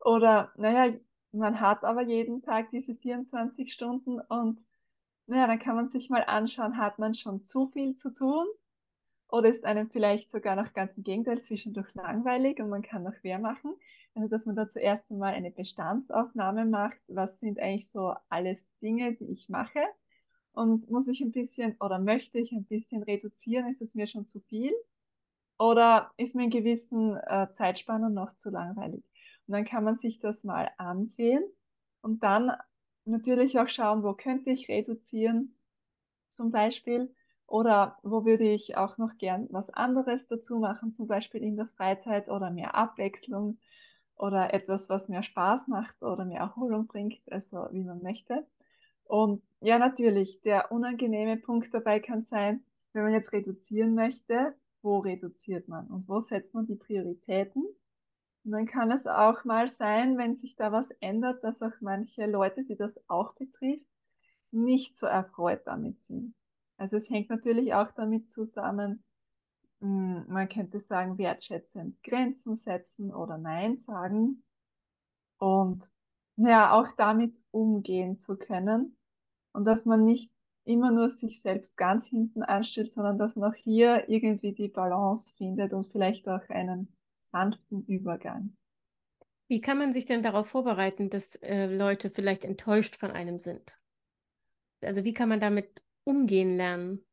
oder 0.00 0.52
naja, 0.56 0.94
man 1.32 1.60
hat 1.60 1.84
aber 1.84 2.02
jeden 2.02 2.42
Tag 2.42 2.70
diese 2.70 2.94
24 2.94 3.72
Stunden 3.72 4.20
und 4.20 4.64
naja, 5.26 5.46
dann 5.46 5.58
kann 5.58 5.76
man 5.76 5.88
sich 5.88 6.10
mal 6.10 6.24
anschauen, 6.24 6.76
hat 6.76 6.98
man 6.98 7.14
schon 7.14 7.44
zu 7.44 7.68
viel 7.68 7.94
zu 7.94 8.12
tun 8.12 8.46
oder 9.28 9.48
ist 9.48 9.64
einem 9.64 9.90
vielleicht 9.90 10.30
sogar 10.30 10.56
noch 10.56 10.72
ganz 10.72 10.96
im 10.96 11.04
Gegenteil 11.04 11.40
zwischendurch 11.40 11.94
langweilig 11.94 12.60
und 12.60 12.68
man 12.68 12.82
kann 12.82 13.04
noch 13.04 13.22
mehr 13.22 13.38
machen. 13.38 13.74
Also, 14.14 14.28
dass 14.28 14.46
man 14.46 14.56
da 14.56 14.68
zuerst 14.68 15.08
einmal 15.10 15.34
eine 15.34 15.52
Bestandsaufnahme 15.52 16.64
macht. 16.64 16.98
Was 17.06 17.38
sind 17.38 17.60
eigentlich 17.60 17.88
so 17.90 18.14
alles 18.28 18.68
Dinge, 18.80 19.14
die 19.14 19.30
ich 19.30 19.48
mache? 19.48 19.80
und 20.52 20.90
muss 20.90 21.08
ich 21.08 21.20
ein 21.20 21.32
bisschen 21.32 21.76
oder 21.80 21.98
möchte 21.98 22.38
ich 22.38 22.52
ein 22.52 22.64
bisschen 22.64 23.02
reduzieren? 23.02 23.68
Ist 23.68 23.82
es 23.82 23.94
mir 23.94 24.06
schon 24.06 24.26
zu 24.26 24.40
viel? 24.40 24.72
Oder 25.58 26.10
ist 26.16 26.34
mir 26.34 26.44
in 26.44 26.50
gewissen 26.50 27.16
äh, 27.16 27.48
Zeitspannen 27.52 28.14
noch 28.14 28.34
zu 28.36 28.50
langweilig? 28.50 29.04
Und 29.50 29.54
dann 29.54 29.64
kann 29.64 29.82
man 29.82 29.96
sich 29.96 30.20
das 30.20 30.44
mal 30.44 30.70
ansehen 30.78 31.42
und 32.02 32.22
dann 32.22 32.52
natürlich 33.04 33.58
auch 33.58 33.68
schauen, 33.68 34.04
wo 34.04 34.14
könnte 34.14 34.50
ich 34.50 34.68
reduzieren 34.68 35.56
zum 36.28 36.52
Beispiel 36.52 37.12
oder 37.48 37.98
wo 38.04 38.24
würde 38.24 38.44
ich 38.44 38.76
auch 38.76 38.96
noch 38.96 39.18
gern 39.18 39.48
was 39.50 39.70
anderes 39.70 40.28
dazu 40.28 40.60
machen, 40.60 40.92
zum 40.92 41.08
Beispiel 41.08 41.42
in 41.42 41.56
der 41.56 41.66
Freizeit 41.66 42.28
oder 42.28 42.52
mehr 42.52 42.76
Abwechslung 42.76 43.58
oder 44.14 44.54
etwas, 44.54 44.88
was 44.88 45.08
mehr 45.08 45.24
Spaß 45.24 45.66
macht 45.66 46.00
oder 46.00 46.24
mehr 46.24 46.42
Erholung 46.42 46.86
bringt, 46.86 47.20
also 47.28 47.66
wie 47.72 47.82
man 47.82 48.04
möchte. 48.04 48.46
Und 49.02 49.42
ja, 49.62 49.80
natürlich, 49.80 50.42
der 50.42 50.70
unangenehme 50.70 51.38
Punkt 51.38 51.74
dabei 51.74 51.98
kann 51.98 52.22
sein, 52.22 52.62
wenn 52.92 53.02
man 53.02 53.14
jetzt 53.14 53.32
reduzieren 53.32 53.96
möchte, 53.96 54.54
wo 54.80 54.98
reduziert 55.00 55.66
man 55.66 55.88
und 55.88 56.08
wo 56.08 56.20
setzt 56.20 56.54
man 56.54 56.66
die 56.66 56.76
Prioritäten? 56.76 57.64
Und 58.44 58.52
dann 58.52 58.66
kann 58.66 58.90
es 58.90 59.06
auch 59.06 59.44
mal 59.44 59.68
sein, 59.68 60.16
wenn 60.16 60.34
sich 60.34 60.56
da 60.56 60.72
was 60.72 60.90
ändert, 61.00 61.44
dass 61.44 61.62
auch 61.62 61.80
manche 61.80 62.26
Leute, 62.26 62.64
die 62.64 62.76
das 62.76 63.00
auch 63.08 63.34
betrifft, 63.34 63.86
nicht 64.50 64.96
so 64.96 65.06
erfreut 65.06 65.62
damit 65.66 66.00
sind. 66.00 66.34
Also 66.76 66.96
es 66.96 67.10
hängt 67.10 67.28
natürlich 67.28 67.74
auch 67.74 67.90
damit 67.92 68.30
zusammen, 68.30 69.04
hm, 69.80 70.24
man 70.28 70.48
könnte 70.48 70.80
sagen, 70.80 71.18
wertschätzend 71.18 72.02
Grenzen 72.02 72.56
setzen 72.56 73.14
oder 73.14 73.38
Nein 73.38 73.76
sagen 73.76 74.42
und 75.38 75.90
ja, 76.36 76.72
auch 76.72 76.88
damit 76.96 77.38
umgehen 77.50 78.18
zu 78.18 78.36
können 78.36 78.96
und 79.52 79.64
dass 79.66 79.84
man 79.84 80.04
nicht 80.04 80.32
immer 80.64 80.90
nur 80.90 81.08
sich 81.08 81.42
selbst 81.42 81.76
ganz 81.76 82.06
hinten 82.06 82.42
anstellt, 82.42 82.92
sondern 82.92 83.18
dass 83.18 83.36
man 83.36 83.52
auch 83.52 83.56
hier 83.56 84.08
irgendwie 84.08 84.52
die 84.52 84.68
Balance 84.68 85.34
findet 85.36 85.72
und 85.72 85.86
vielleicht 85.88 86.28
auch 86.28 86.48
einen 86.48 86.88
sanften 87.30 87.84
Übergang. 87.86 88.56
Wie 89.48 89.60
kann 89.60 89.78
man 89.78 89.92
sich 89.92 90.06
denn 90.06 90.22
darauf 90.22 90.48
vorbereiten, 90.48 91.10
dass 91.10 91.36
äh, 91.36 91.66
Leute 91.66 92.10
vielleicht 92.10 92.44
enttäuscht 92.44 92.96
von 92.96 93.10
einem 93.10 93.38
sind? 93.38 93.76
Also 94.80 95.04
wie 95.04 95.12
kann 95.12 95.28
man 95.28 95.40
damit 95.40 95.82
umgehen 96.04 96.56
lernen? 96.56 97.04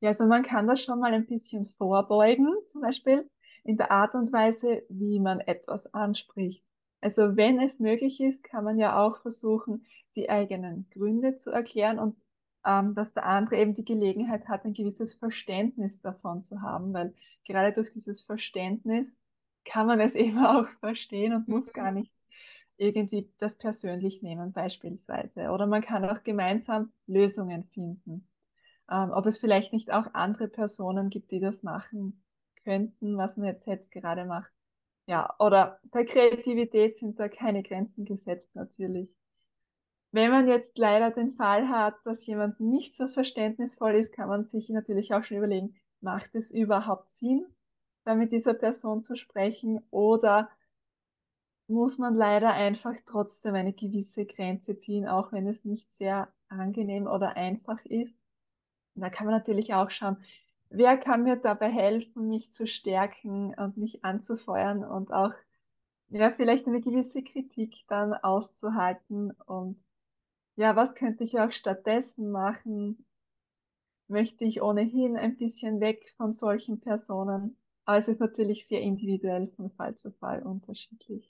Ja, 0.00 0.10
also 0.10 0.26
man 0.26 0.42
kann 0.42 0.66
das 0.66 0.82
schon 0.82 1.00
mal 1.00 1.12
ein 1.14 1.26
bisschen 1.26 1.66
vorbeugen, 1.66 2.48
zum 2.66 2.82
Beispiel 2.82 3.28
in 3.64 3.76
der 3.76 3.90
Art 3.90 4.14
und 4.14 4.32
Weise, 4.32 4.82
wie 4.88 5.20
man 5.20 5.40
etwas 5.40 5.92
anspricht. 5.94 6.64
Also 7.00 7.36
wenn 7.36 7.60
es 7.60 7.80
möglich 7.80 8.20
ist, 8.20 8.44
kann 8.44 8.64
man 8.64 8.78
ja 8.78 8.98
auch 9.00 9.22
versuchen, 9.22 9.86
die 10.16 10.28
eigenen 10.28 10.86
Gründe 10.90 11.36
zu 11.36 11.50
erklären 11.50 11.98
und 11.98 12.16
ähm, 12.64 12.94
dass 12.94 13.12
der 13.12 13.26
andere 13.26 13.56
eben 13.56 13.74
die 13.74 13.84
Gelegenheit 13.84 14.48
hat, 14.48 14.64
ein 14.64 14.74
gewisses 14.74 15.14
Verständnis 15.14 16.00
davon 16.00 16.42
zu 16.42 16.62
haben, 16.62 16.92
weil 16.92 17.14
gerade 17.44 17.72
durch 17.72 17.92
dieses 17.92 18.22
Verständnis 18.22 19.20
kann 19.64 19.86
man 19.86 20.00
es 20.00 20.14
eben 20.16 20.44
auch 20.44 20.68
verstehen 20.80 21.34
und 21.34 21.48
muss 21.48 21.72
gar 21.72 21.90
mhm. 21.90 21.98
nicht 21.98 22.12
irgendwie 22.76 23.30
das 23.38 23.56
persönlich 23.56 24.22
nehmen 24.22 24.52
beispielsweise. 24.52 25.50
Oder 25.50 25.66
man 25.66 25.82
kann 25.82 26.04
auch 26.04 26.22
gemeinsam 26.22 26.92
Lösungen 27.06 27.64
finden. 27.72 28.26
Ähm, 28.90 29.10
ob 29.12 29.26
es 29.26 29.38
vielleicht 29.38 29.72
nicht 29.72 29.92
auch 29.92 30.14
andere 30.14 30.48
Personen 30.48 31.08
gibt, 31.08 31.30
die 31.30 31.40
das 31.40 31.62
machen 31.62 32.22
könnten, 32.64 33.16
was 33.16 33.36
man 33.36 33.46
jetzt 33.46 33.64
selbst 33.64 33.92
gerade 33.92 34.24
macht. 34.24 34.50
Ja, 35.06 35.34
oder 35.38 35.80
bei 35.90 36.04
Kreativität 36.04 36.96
sind 36.96 37.18
da 37.18 37.28
keine 37.28 37.62
Grenzen 37.62 38.04
gesetzt 38.04 38.54
natürlich. 38.54 39.08
Wenn 40.12 40.30
man 40.30 40.46
jetzt 40.46 40.76
leider 40.76 41.10
den 41.10 41.32
Fall 41.32 41.70
hat, 41.70 41.94
dass 42.04 42.26
jemand 42.26 42.60
nicht 42.60 42.94
so 42.94 43.08
verständnisvoll 43.08 43.94
ist, 43.94 44.12
kann 44.12 44.28
man 44.28 44.44
sich 44.44 44.68
natürlich 44.68 45.14
auch 45.14 45.24
schon 45.24 45.38
überlegen, 45.38 45.74
macht 46.02 46.34
es 46.34 46.50
überhaupt 46.50 47.10
Sinn, 47.10 47.46
da 48.04 48.14
mit 48.14 48.30
dieser 48.30 48.52
Person 48.52 49.02
zu 49.02 49.16
sprechen 49.16 49.80
oder 49.90 50.50
muss 51.66 51.96
man 51.96 52.14
leider 52.14 52.52
einfach 52.52 52.94
trotzdem 53.06 53.54
eine 53.54 53.72
gewisse 53.72 54.26
Grenze 54.26 54.76
ziehen, 54.76 55.08
auch 55.08 55.32
wenn 55.32 55.46
es 55.46 55.64
nicht 55.64 55.90
sehr 55.90 56.30
angenehm 56.48 57.06
oder 57.06 57.36
einfach 57.36 57.82
ist. 57.86 58.18
Und 58.94 59.02
da 59.02 59.08
kann 59.08 59.26
man 59.26 59.34
natürlich 59.34 59.72
auch 59.72 59.90
schauen, 59.90 60.18
wer 60.68 60.98
kann 60.98 61.22
mir 61.22 61.36
dabei 61.36 61.70
helfen, 61.70 62.28
mich 62.28 62.52
zu 62.52 62.66
stärken 62.66 63.54
und 63.54 63.78
mich 63.78 64.04
anzufeuern 64.04 64.84
und 64.84 65.10
auch 65.10 65.32
ja, 66.08 66.30
vielleicht 66.30 66.66
eine 66.66 66.82
gewisse 66.82 67.22
Kritik 67.22 67.86
dann 67.88 68.12
auszuhalten 68.12 69.30
und 69.46 69.82
ja, 70.62 70.76
was 70.76 70.94
könnte 70.94 71.24
ich 71.24 71.40
auch 71.40 71.50
stattdessen 71.50 72.30
machen? 72.30 73.04
Möchte 74.06 74.44
ich 74.44 74.62
ohnehin 74.62 75.16
ein 75.16 75.36
bisschen 75.36 75.80
weg 75.80 76.14
von 76.16 76.32
solchen 76.32 76.80
Personen? 76.80 77.56
Aber 77.84 77.98
es 77.98 78.06
ist 78.06 78.20
natürlich 78.20 78.68
sehr 78.68 78.80
individuell 78.80 79.48
von 79.56 79.72
Fall 79.72 79.96
zu 79.96 80.12
Fall 80.12 80.42
unterschiedlich. 80.44 81.28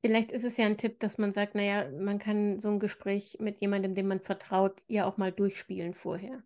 Vielleicht 0.00 0.32
ist 0.32 0.44
es 0.44 0.56
ja 0.56 0.66
ein 0.66 0.76
Tipp, 0.76 0.98
dass 0.98 1.18
man 1.18 1.32
sagt, 1.32 1.54
naja, 1.54 1.88
man 1.90 2.18
kann 2.18 2.58
so 2.58 2.68
ein 2.68 2.80
Gespräch 2.80 3.36
mit 3.38 3.60
jemandem, 3.60 3.94
dem 3.94 4.08
man 4.08 4.20
vertraut, 4.20 4.82
ja 4.88 5.06
auch 5.06 5.16
mal 5.16 5.30
durchspielen 5.30 5.94
vorher. 5.94 6.42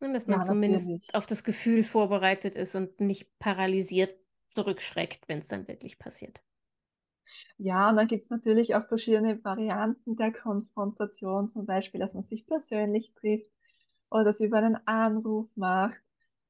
Und 0.00 0.08
ne, 0.08 0.14
dass 0.14 0.26
man 0.26 0.40
ja, 0.40 0.46
zumindest 0.46 0.88
natürlich. 0.88 1.14
auf 1.14 1.26
das 1.26 1.44
Gefühl 1.44 1.82
vorbereitet 1.82 2.56
ist 2.56 2.74
und 2.74 3.00
nicht 3.00 3.38
paralysiert 3.38 4.14
zurückschreckt, 4.46 5.28
wenn 5.28 5.40
es 5.40 5.48
dann 5.48 5.68
wirklich 5.68 5.98
passiert. 5.98 6.40
Ja, 7.58 7.90
und 7.90 7.96
dann 7.96 8.06
gibt 8.08 8.24
es 8.24 8.30
natürlich 8.30 8.74
auch 8.74 8.86
verschiedene 8.86 9.42
Varianten 9.44 10.16
der 10.16 10.32
Konfrontation, 10.32 11.48
zum 11.48 11.66
Beispiel, 11.66 12.00
dass 12.00 12.14
man 12.14 12.22
sich 12.22 12.46
persönlich 12.46 13.12
trifft 13.14 13.50
oder 14.10 14.24
das 14.24 14.40
über 14.40 14.58
einen 14.58 14.78
Anruf 14.86 15.48
macht 15.56 15.98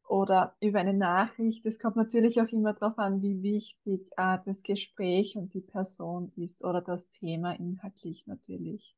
oder 0.06 0.54
über 0.60 0.80
eine 0.80 0.94
Nachricht. 0.94 1.64
Es 1.66 1.78
kommt 1.78 1.96
natürlich 1.96 2.40
auch 2.40 2.48
immer 2.48 2.72
darauf 2.74 2.98
an, 2.98 3.22
wie 3.22 3.42
wichtig 3.42 4.10
äh, 4.16 4.38
das 4.44 4.62
Gespräch 4.62 5.36
und 5.36 5.54
die 5.54 5.60
Person 5.60 6.32
ist 6.36 6.64
oder 6.64 6.80
das 6.80 7.08
Thema 7.10 7.52
inhaltlich 7.52 8.26
natürlich. 8.26 8.94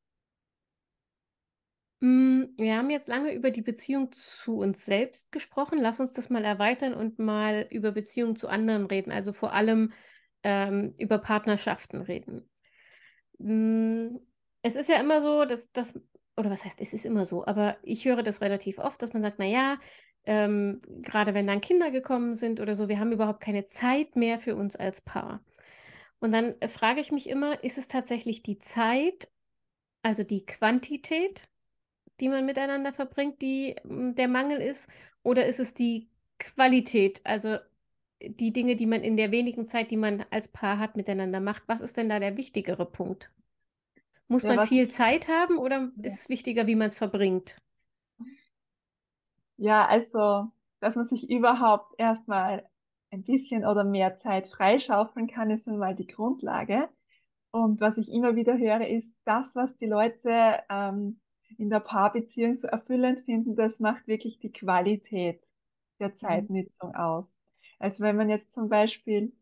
Mm, 2.01 2.45
wir 2.57 2.77
haben 2.77 2.89
jetzt 2.89 3.07
lange 3.07 3.31
über 3.33 3.51
die 3.51 3.61
Beziehung 3.61 4.11
zu 4.11 4.57
uns 4.57 4.85
selbst 4.85 5.31
gesprochen. 5.31 5.79
Lass 5.79 5.99
uns 5.99 6.11
das 6.13 6.29
mal 6.29 6.43
erweitern 6.43 6.93
und 6.93 7.19
mal 7.19 7.67
über 7.69 7.91
Beziehungen 7.91 8.35
zu 8.35 8.47
anderen 8.47 8.87
reden. 8.87 9.11
Also 9.11 9.33
vor 9.33 9.53
allem 9.53 9.93
ähm, 10.43 10.93
über 10.97 11.17
Partnerschaften 11.17 12.01
reden. 12.01 12.49
Mm, 13.37 14.17
es 14.61 14.75
ist 14.75 14.89
ja 14.89 14.99
immer 14.99 15.21
so, 15.21 15.45
dass 15.45 15.71
das, 15.71 15.99
oder 16.37 16.51
was 16.51 16.65
heißt, 16.65 16.81
es 16.81 16.93
ist 16.93 17.05
immer 17.05 17.25
so, 17.25 17.45
aber 17.45 17.77
ich 17.83 18.05
höre 18.05 18.23
das 18.23 18.41
relativ 18.41 18.77
oft, 18.77 19.01
dass 19.01 19.13
man 19.13 19.21
sagt, 19.21 19.39
naja, 19.39 19.77
ähm, 20.25 20.81
gerade 21.01 21.33
wenn 21.33 21.47
dann 21.47 21.61
Kinder 21.61 21.91
gekommen 21.91 22.35
sind 22.35 22.59
oder 22.59 22.75
so, 22.75 22.87
wir 22.87 22.99
haben 22.99 23.11
überhaupt 23.11 23.41
keine 23.41 23.65
Zeit 23.65 24.15
mehr 24.15 24.39
für 24.39 24.55
uns 24.55 24.75
als 24.75 25.01
Paar. 25.01 25.43
Und 26.19 26.31
dann 26.31 26.55
frage 26.69 27.01
ich 27.01 27.11
mich 27.11 27.27
immer, 27.27 27.63
ist 27.63 27.79
es 27.79 27.87
tatsächlich 27.87 28.43
die 28.43 28.59
Zeit, 28.59 29.29
also 30.03 30.23
die 30.23 30.45
Quantität, 30.45 31.47
die 32.19 32.29
man 32.29 32.45
miteinander 32.45 32.93
verbringt, 32.93 33.41
die 33.41 33.75
mm, 33.83 34.13
der 34.13 34.27
Mangel 34.27 34.59
ist, 34.61 34.87
oder 35.23 35.47
ist 35.47 35.59
es 35.59 35.73
die 35.73 36.09
Qualität, 36.37 37.21
also 37.23 37.57
die 38.27 38.53
Dinge, 38.53 38.75
die 38.75 38.85
man 38.85 39.01
in 39.01 39.17
der 39.17 39.31
wenigen 39.31 39.67
Zeit, 39.67 39.91
die 39.91 39.97
man 39.97 40.25
als 40.29 40.47
Paar 40.47 40.79
hat, 40.79 40.95
miteinander 40.95 41.39
macht. 41.39 41.63
Was 41.67 41.81
ist 41.81 41.97
denn 41.97 42.09
da 42.09 42.19
der 42.19 42.37
wichtigere 42.37 42.85
Punkt? 42.85 43.31
Muss 44.27 44.43
ja, 44.43 44.55
man 44.55 44.67
viel 44.67 44.89
Zeit 44.89 45.27
haben 45.27 45.57
oder 45.57 45.91
ist 46.01 46.19
es 46.19 46.29
wichtiger, 46.29 46.67
wie 46.67 46.75
man 46.75 46.87
es 46.87 46.97
verbringt? 46.97 47.57
Ja, 49.57 49.85
also, 49.87 50.47
dass 50.79 50.95
man 50.95 51.05
sich 51.05 51.29
überhaupt 51.29 51.93
erstmal 51.97 52.65
ein 53.11 53.23
bisschen 53.23 53.65
oder 53.65 53.83
mehr 53.83 54.15
Zeit 54.15 54.47
freischaufeln 54.47 55.27
kann, 55.27 55.51
ist 55.51 55.67
einmal 55.67 55.95
die 55.95 56.07
Grundlage. 56.07 56.89
Und 57.51 57.81
was 57.81 57.97
ich 57.97 58.11
immer 58.11 58.35
wieder 58.35 58.57
höre, 58.57 58.87
ist, 58.87 59.19
das, 59.25 59.55
was 59.55 59.75
die 59.75 59.87
Leute 59.87 60.63
ähm, 60.69 61.19
in 61.57 61.69
der 61.69 61.81
Paarbeziehung 61.81 62.55
so 62.55 62.67
erfüllend 62.67 63.19
finden, 63.21 63.55
das 63.55 63.79
macht 63.81 64.07
wirklich 64.07 64.39
die 64.39 64.51
Qualität 64.51 65.43
der 65.99 66.09
mhm. 66.09 66.15
Zeitnutzung 66.15 66.95
aus. 66.95 67.35
Also 67.81 68.03
wenn 68.03 68.15
man 68.15 68.29
jetzt 68.29 68.51
zum 68.51 68.69
Beispiel 68.69 69.33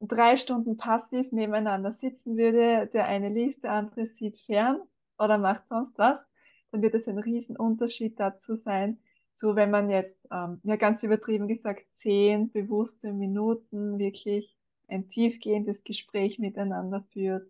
drei 0.00 0.36
Stunden 0.36 0.76
passiv 0.76 1.30
nebeneinander 1.30 1.92
sitzen 1.92 2.36
würde, 2.36 2.88
der 2.92 3.06
eine 3.06 3.28
liest, 3.28 3.62
der 3.62 3.72
andere 3.72 4.08
sieht 4.08 4.38
fern 4.38 4.80
oder 5.18 5.38
macht 5.38 5.68
sonst 5.68 5.98
was, 5.98 6.26
dann 6.72 6.82
wird 6.82 6.94
es 6.96 7.06
ein 7.06 7.18
Riesenunterschied 7.18 8.18
dazu 8.18 8.56
sein, 8.56 8.98
so 9.36 9.54
wenn 9.54 9.70
man 9.70 9.88
jetzt, 9.88 10.26
ähm, 10.32 10.60
ja 10.64 10.74
ganz 10.76 11.04
übertrieben 11.04 11.46
gesagt, 11.46 11.86
zehn 11.92 12.50
bewusste 12.50 13.12
Minuten 13.12 13.98
wirklich 13.98 14.56
ein 14.88 15.08
tiefgehendes 15.08 15.84
Gespräch 15.84 16.40
miteinander 16.40 17.04
führt. 17.12 17.48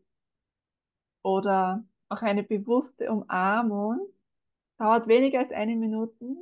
Oder 1.23 1.83
auch 2.11 2.23
eine 2.23 2.43
bewusste 2.43 3.11
Umarmung 3.11 4.00
dauert 4.78 5.09
weniger 5.09 5.38
als 5.38 5.52
eine 5.52 5.76
Minute 5.76 6.37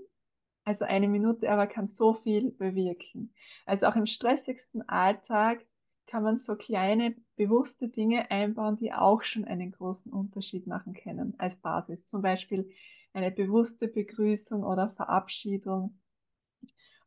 also 0.65 0.85
eine 0.85 1.09
Minute 1.09 1.51
aber 1.51 1.67
kann 1.67 1.87
so 1.87 2.15
viel 2.15 2.51
bewirken. 2.53 3.35
Also 3.67 3.87
auch 3.87 3.97
im 3.97 4.07
stressigsten 4.07 4.89
Alltag 4.89 5.65
kann 6.07 6.23
man 6.23 6.39
so 6.39 6.57
kleine 6.57 7.15
bewusste 7.37 7.89
Dinge 7.89 8.31
einbauen, 8.31 8.77
die 8.77 8.93
auch 8.93 9.23
schon 9.23 9.45
einen 9.45 9.73
großen 9.73 10.13
Unterschied 10.13 10.67
machen 10.67 10.95
können 10.95 11.35
als 11.39 11.57
Basis. 11.57 12.07
Zum 12.07 12.23
Beispiel 12.23 12.71
eine 13.13 13.31
bewusste 13.31 13.89
Begrüßung 13.89 14.65
oder 14.65 14.91
Verabschiedung 14.91 15.99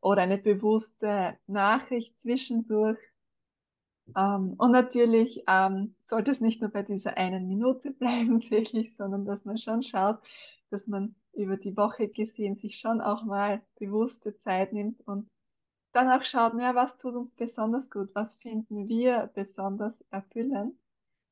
oder 0.01 0.21
eine 0.21 0.37
bewusste 0.37 1.37
Nachricht 1.47 2.19
zwischendurch. 2.19 2.99
Ähm, 4.15 4.53
und 4.57 4.71
natürlich 4.71 5.43
ähm, 5.47 5.95
sollte 6.01 6.31
es 6.31 6.41
nicht 6.41 6.61
nur 6.61 6.71
bei 6.71 6.83
dieser 6.83 7.17
einen 7.17 7.47
Minute 7.47 7.91
bleiben, 7.99 8.39
täglich, 8.39 8.95
sondern 8.95 9.25
dass 9.25 9.45
man 9.45 9.57
schon 9.57 9.83
schaut, 9.83 10.19
dass 10.69 10.88
man 10.88 11.15
über 11.33 11.57
die 11.57 11.77
Woche 11.77 12.07
gesehen 12.09 12.55
sich 12.55 12.79
schon 12.79 13.01
auch 13.01 13.24
mal 13.24 13.62
bewusste 13.79 14.36
Zeit 14.38 14.74
nimmt 14.74 15.01
und 15.07 15.29
dann 15.93 16.09
auch 16.09 16.24
schaut, 16.24 16.53
ja, 16.59 16.75
was 16.75 16.97
tut 16.97 17.15
uns 17.15 17.33
besonders 17.33 17.89
gut, 17.89 18.09
was 18.13 18.36
finden 18.36 18.88
wir 18.88 19.31
besonders 19.33 20.01
erfüllend 20.12 20.75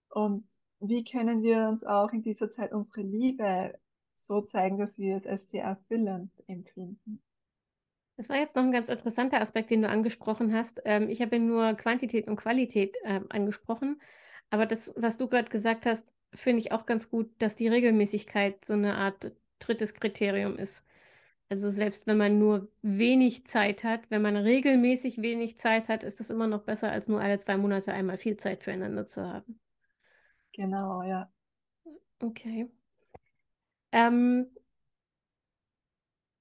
und 0.09 0.47
wie 0.79 1.03
können 1.03 1.43
wir 1.43 1.67
uns 1.69 1.83
auch 1.83 2.11
in 2.11 2.21
dieser 2.21 2.49
Zeit 2.49 2.73
unsere 2.73 3.01
Liebe 3.01 3.77
so 4.15 4.41
zeigen, 4.41 4.77
dass 4.77 4.97
wir 4.97 5.17
es 5.17 5.27
als 5.27 5.49
sehr 5.49 5.63
erfüllend 5.63 6.31
empfinden. 6.47 7.21
Das 8.17 8.29
war 8.29 8.37
jetzt 8.37 8.55
noch 8.55 8.63
ein 8.63 8.71
ganz 8.71 8.87
interessanter 8.87 9.41
Aspekt, 9.41 9.71
den 9.71 9.81
du 9.81 9.89
angesprochen 9.89 10.53
hast. 10.53 10.81
Ähm, 10.85 11.09
ich 11.09 11.21
habe 11.21 11.37
nur 11.37 11.73
Quantität 11.73 12.27
und 12.27 12.37
Qualität 12.37 12.95
äh, 13.03 13.19
angesprochen, 13.29 14.01
aber 14.49 14.65
das, 14.65 14.93
was 14.95 15.17
du 15.17 15.27
gerade 15.27 15.49
gesagt 15.49 15.85
hast, 15.85 16.13
finde 16.35 16.59
ich 16.59 16.71
auch 16.71 16.85
ganz 16.85 17.09
gut, 17.09 17.29
dass 17.39 17.55
die 17.55 17.67
Regelmäßigkeit 17.67 18.63
so 18.63 18.73
eine 18.73 18.95
Art 18.95 19.33
drittes 19.59 19.93
Kriterium 19.93 20.57
ist. 20.57 20.85
Also 21.49 21.69
selbst 21.69 22.07
wenn 22.07 22.17
man 22.17 22.39
nur 22.39 22.67
wenig 22.81 23.45
Zeit 23.45 23.83
hat, 23.83 24.09
wenn 24.09 24.21
man 24.21 24.35
regelmäßig 24.35 25.21
wenig 25.21 25.59
Zeit 25.59 25.89
hat, 25.89 26.03
ist 26.03 26.19
das 26.19 26.29
immer 26.29 26.47
noch 26.47 26.63
besser, 26.63 26.91
als 26.91 27.07
nur 27.07 27.21
alle 27.21 27.37
zwei 27.37 27.57
Monate 27.57 27.93
einmal 27.93 28.17
viel 28.17 28.37
Zeit 28.37 28.63
füreinander 28.63 29.05
zu 29.05 29.21
haben. 29.23 29.59
Genau, 30.53 31.03
ja. 31.03 31.29
Okay. 32.19 32.67
Ähm, 33.91 34.47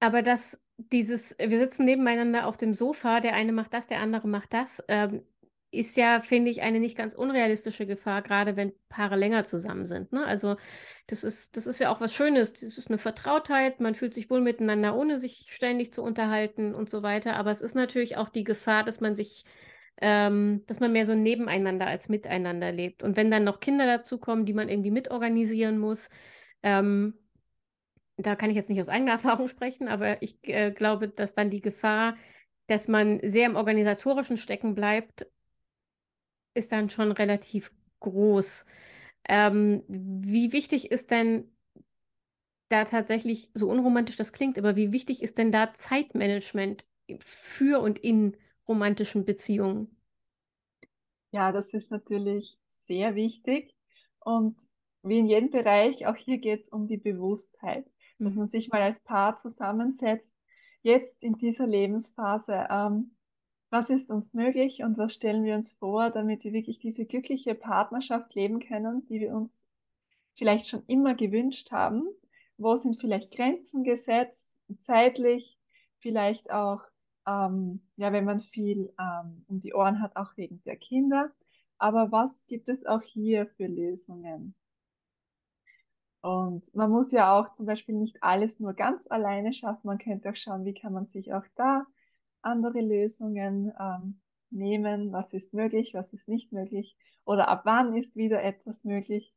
aber 0.00 0.22
das, 0.22 0.60
dieses, 0.76 1.36
wir 1.38 1.58
sitzen 1.58 1.84
nebeneinander 1.84 2.46
auf 2.46 2.56
dem 2.56 2.72
Sofa, 2.72 3.20
der 3.20 3.34
eine 3.34 3.52
macht 3.52 3.74
das, 3.74 3.86
der 3.86 4.00
andere 4.00 4.26
macht 4.26 4.52
das, 4.54 4.82
ähm, 4.88 5.22
ist 5.74 5.96
ja, 5.96 6.20
finde 6.20 6.50
ich, 6.50 6.62
eine 6.62 6.80
nicht 6.80 6.96
ganz 6.96 7.14
unrealistische 7.14 7.86
Gefahr, 7.86 8.22
gerade 8.22 8.56
wenn 8.56 8.72
Paare 8.88 9.16
länger 9.16 9.44
zusammen 9.44 9.86
sind. 9.86 10.12
Ne? 10.12 10.24
Also 10.24 10.56
das 11.06 11.24
ist, 11.24 11.56
das 11.56 11.66
ist 11.66 11.80
ja 11.80 11.90
auch 11.90 12.00
was 12.00 12.14
Schönes. 12.14 12.52
Das 12.52 12.78
ist 12.78 12.88
eine 12.88 12.98
Vertrautheit, 12.98 13.80
man 13.80 13.94
fühlt 13.94 14.14
sich 14.14 14.30
wohl 14.30 14.40
miteinander, 14.40 14.96
ohne 14.96 15.18
sich 15.18 15.46
ständig 15.50 15.92
zu 15.92 16.02
unterhalten 16.02 16.74
und 16.74 16.88
so 16.88 17.02
weiter. 17.02 17.36
Aber 17.36 17.50
es 17.50 17.62
ist 17.62 17.74
natürlich 17.74 18.16
auch 18.16 18.28
die 18.28 18.44
Gefahr, 18.44 18.84
dass 18.84 19.00
man 19.00 19.14
sich, 19.14 19.44
ähm, 20.00 20.62
dass 20.66 20.80
man 20.80 20.92
mehr 20.92 21.06
so 21.06 21.14
nebeneinander 21.14 21.86
als 21.86 22.08
miteinander 22.08 22.72
lebt. 22.72 23.02
Und 23.02 23.16
wenn 23.16 23.30
dann 23.30 23.44
noch 23.44 23.60
Kinder 23.60 23.86
dazukommen, 23.86 24.46
die 24.46 24.54
man 24.54 24.68
irgendwie 24.68 24.90
mitorganisieren 24.90 25.78
muss, 25.78 26.08
ähm, 26.62 27.14
da 28.16 28.36
kann 28.36 28.50
ich 28.50 28.56
jetzt 28.56 28.70
nicht 28.70 28.80
aus 28.80 28.88
eigener 28.88 29.12
Erfahrung 29.12 29.48
sprechen, 29.48 29.88
aber 29.88 30.22
ich 30.22 30.38
äh, 30.42 30.70
glaube, 30.70 31.08
dass 31.08 31.34
dann 31.34 31.50
die 31.50 31.60
Gefahr, 31.60 32.16
dass 32.66 32.88
man 32.88 33.20
sehr 33.22 33.46
im 33.46 33.56
Organisatorischen 33.56 34.36
stecken 34.36 34.74
bleibt, 34.74 35.26
ist 36.54 36.72
dann 36.72 36.90
schon 36.90 37.12
relativ 37.12 37.72
groß. 38.00 38.64
Ähm, 39.28 39.82
wie 39.88 40.52
wichtig 40.52 40.90
ist 40.90 41.10
denn 41.10 41.50
da 42.68 42.84
tatsächlich, 42.84 43.50
so 43.54 43.68
unromantisch 43.68 44.16
das 44.16 44.32
klingt, 44.32 44.58
aber 44.58 44.76
wie 44.76 44.92
wichtig 44.92 45.22
ist 45.22 45.38
denn 45.38 45.52
da 45.52 45.72
Zeitmanagement 45.74 46.84
für 47.20 47.80
und 47.80 47.98
in 47.98 48.36
romantischen 48.66 49.24
Beziehungen? 49.24 49.96
Ja, 51.30 51.52
das 51.52 51.74
ist 51.74 51.90
natürlich 51.90 52.58
sehr 52.68 53.14
wichtig. 53.14 53.74
Und 54.20 54.56
wie 55.02 55.18
in 55.18 55.26
jedem 55.26 55.50
Bereich, 55.50 56.06
auch 56.06 56.16
hier 56.16 56.38
geht 56.38 56.60
es 56.60 56.68
um 56.68 56.86
die 56.86 56.96
Bewusstheit, 56.96 57.86
mhm. 58.18 58.24
dass 58.24 58.36
man 58.36 58.46
sich 58.46 58.68
mal 58.70 58.82
als 58.82 59.00
Paar 59.00 59.36
zusammensetzt, 59.36 60.34
jetzt 60.82 61.24
in 61.24 61.34
dieser 61.34 61.66
Lebensphase. 61.66 62.66
Ähm, 62.70 63.13
was 63.74 63.90
ist 63.90 64.12
uns 64.12 64.34
möglich 64.34 64.84
und 64.84 64.98
was 64.98 65.12
stellen 65.12 65.42
wir 65.42 65.56
uns 65.56 65.72
vor, 65.72 66.08
damit 66.10 66.44
wir 66.44 66.52
wirklich 66.52 66.78
diese 66.78 67.04
glückliche 67.06 67.56
Partnerschaft 67.56 68.32
leben 68.36 68.60
können, 68.60 69.04
die 69.06 69.18
wir 69.18 69.34
uns 69.34 69.66
vielleicht 70.36 70.68
schon 70.68 70.84
immer 70.86 71.16
gewünscht 71.16 71.72
haben? 71.72 72.06
Wo 72.56 72.76
sind 72.76 73.00
vielleicht 73.00 73.32
Grenzen 73.32 73.82
gesetzt, 73.82 74.60
zeitlich, 74.78 75.58
vielleicht 75.98 76.52
auch, 76.52 76.82
ähm, 77.26 77.82
ja, 77.96 78.12
wenn 78.12 78.24
man 78.24 78.38
viel 78.38 78.94
ähm, 78.96 79.44
um 79.48 79.58
die 79.58 79.74
Ohren 79.74 80.00
hat, 80.00 80.14
auch 80.14 80.36
wegen 80.36 80.62
der 80.62 80.76
Kinder. 80.76 81.32
Aber 81.76 82.12
was 82.12 82.46
gibt 82.46 82.68
es 82.68 82.86
auch 82.86 83.02
hier 83.02 83.48
für 83.56 83.66
Lösungen? 83.66 84.54
Und 86.20 86.72
man 86.76 86.92
muss 86.92 87.10
ja 87.10 87.36
auch 87.36 87.52
zum 87.52 87.66
Beispiel 87.66 87.96
nicht 87.96 88.22
alles 88.22 88.60
nur 88.60 88.74
ganz 88.74 89.10
alleine 89.10 89.52
schaffen. 89.52 89.88
Man 89.88 89.98
könnte 89.98 90.30
auch 90.30 90.36
schauen, 90.36 90.64
wie 90.64 90.74
kann 90.74 90.92
man 90.92 91.06
sich 91.06 91.34
auch 91.34 91.44
da 91.56 91.88
andere 92.44 92.80
Lösungen 92.80 93.72
ähm, 93.78 94.20
nehmen, 94.50 95.12
was 95.12 95.32
ist 95.32 95.54
möglich, 95.54 95.94
was 95.94 96.12
ist 96.12 96.28
nicht 96.28 96.52
möglich 96.52 96.96
oder 97.24 97.48
ab 97.48 97.62
wann 97.64 97.94
ist 97.94 98.16
wieder 98.16 98.42
etwas 98.42 98.84
möglich, 98.84 99.34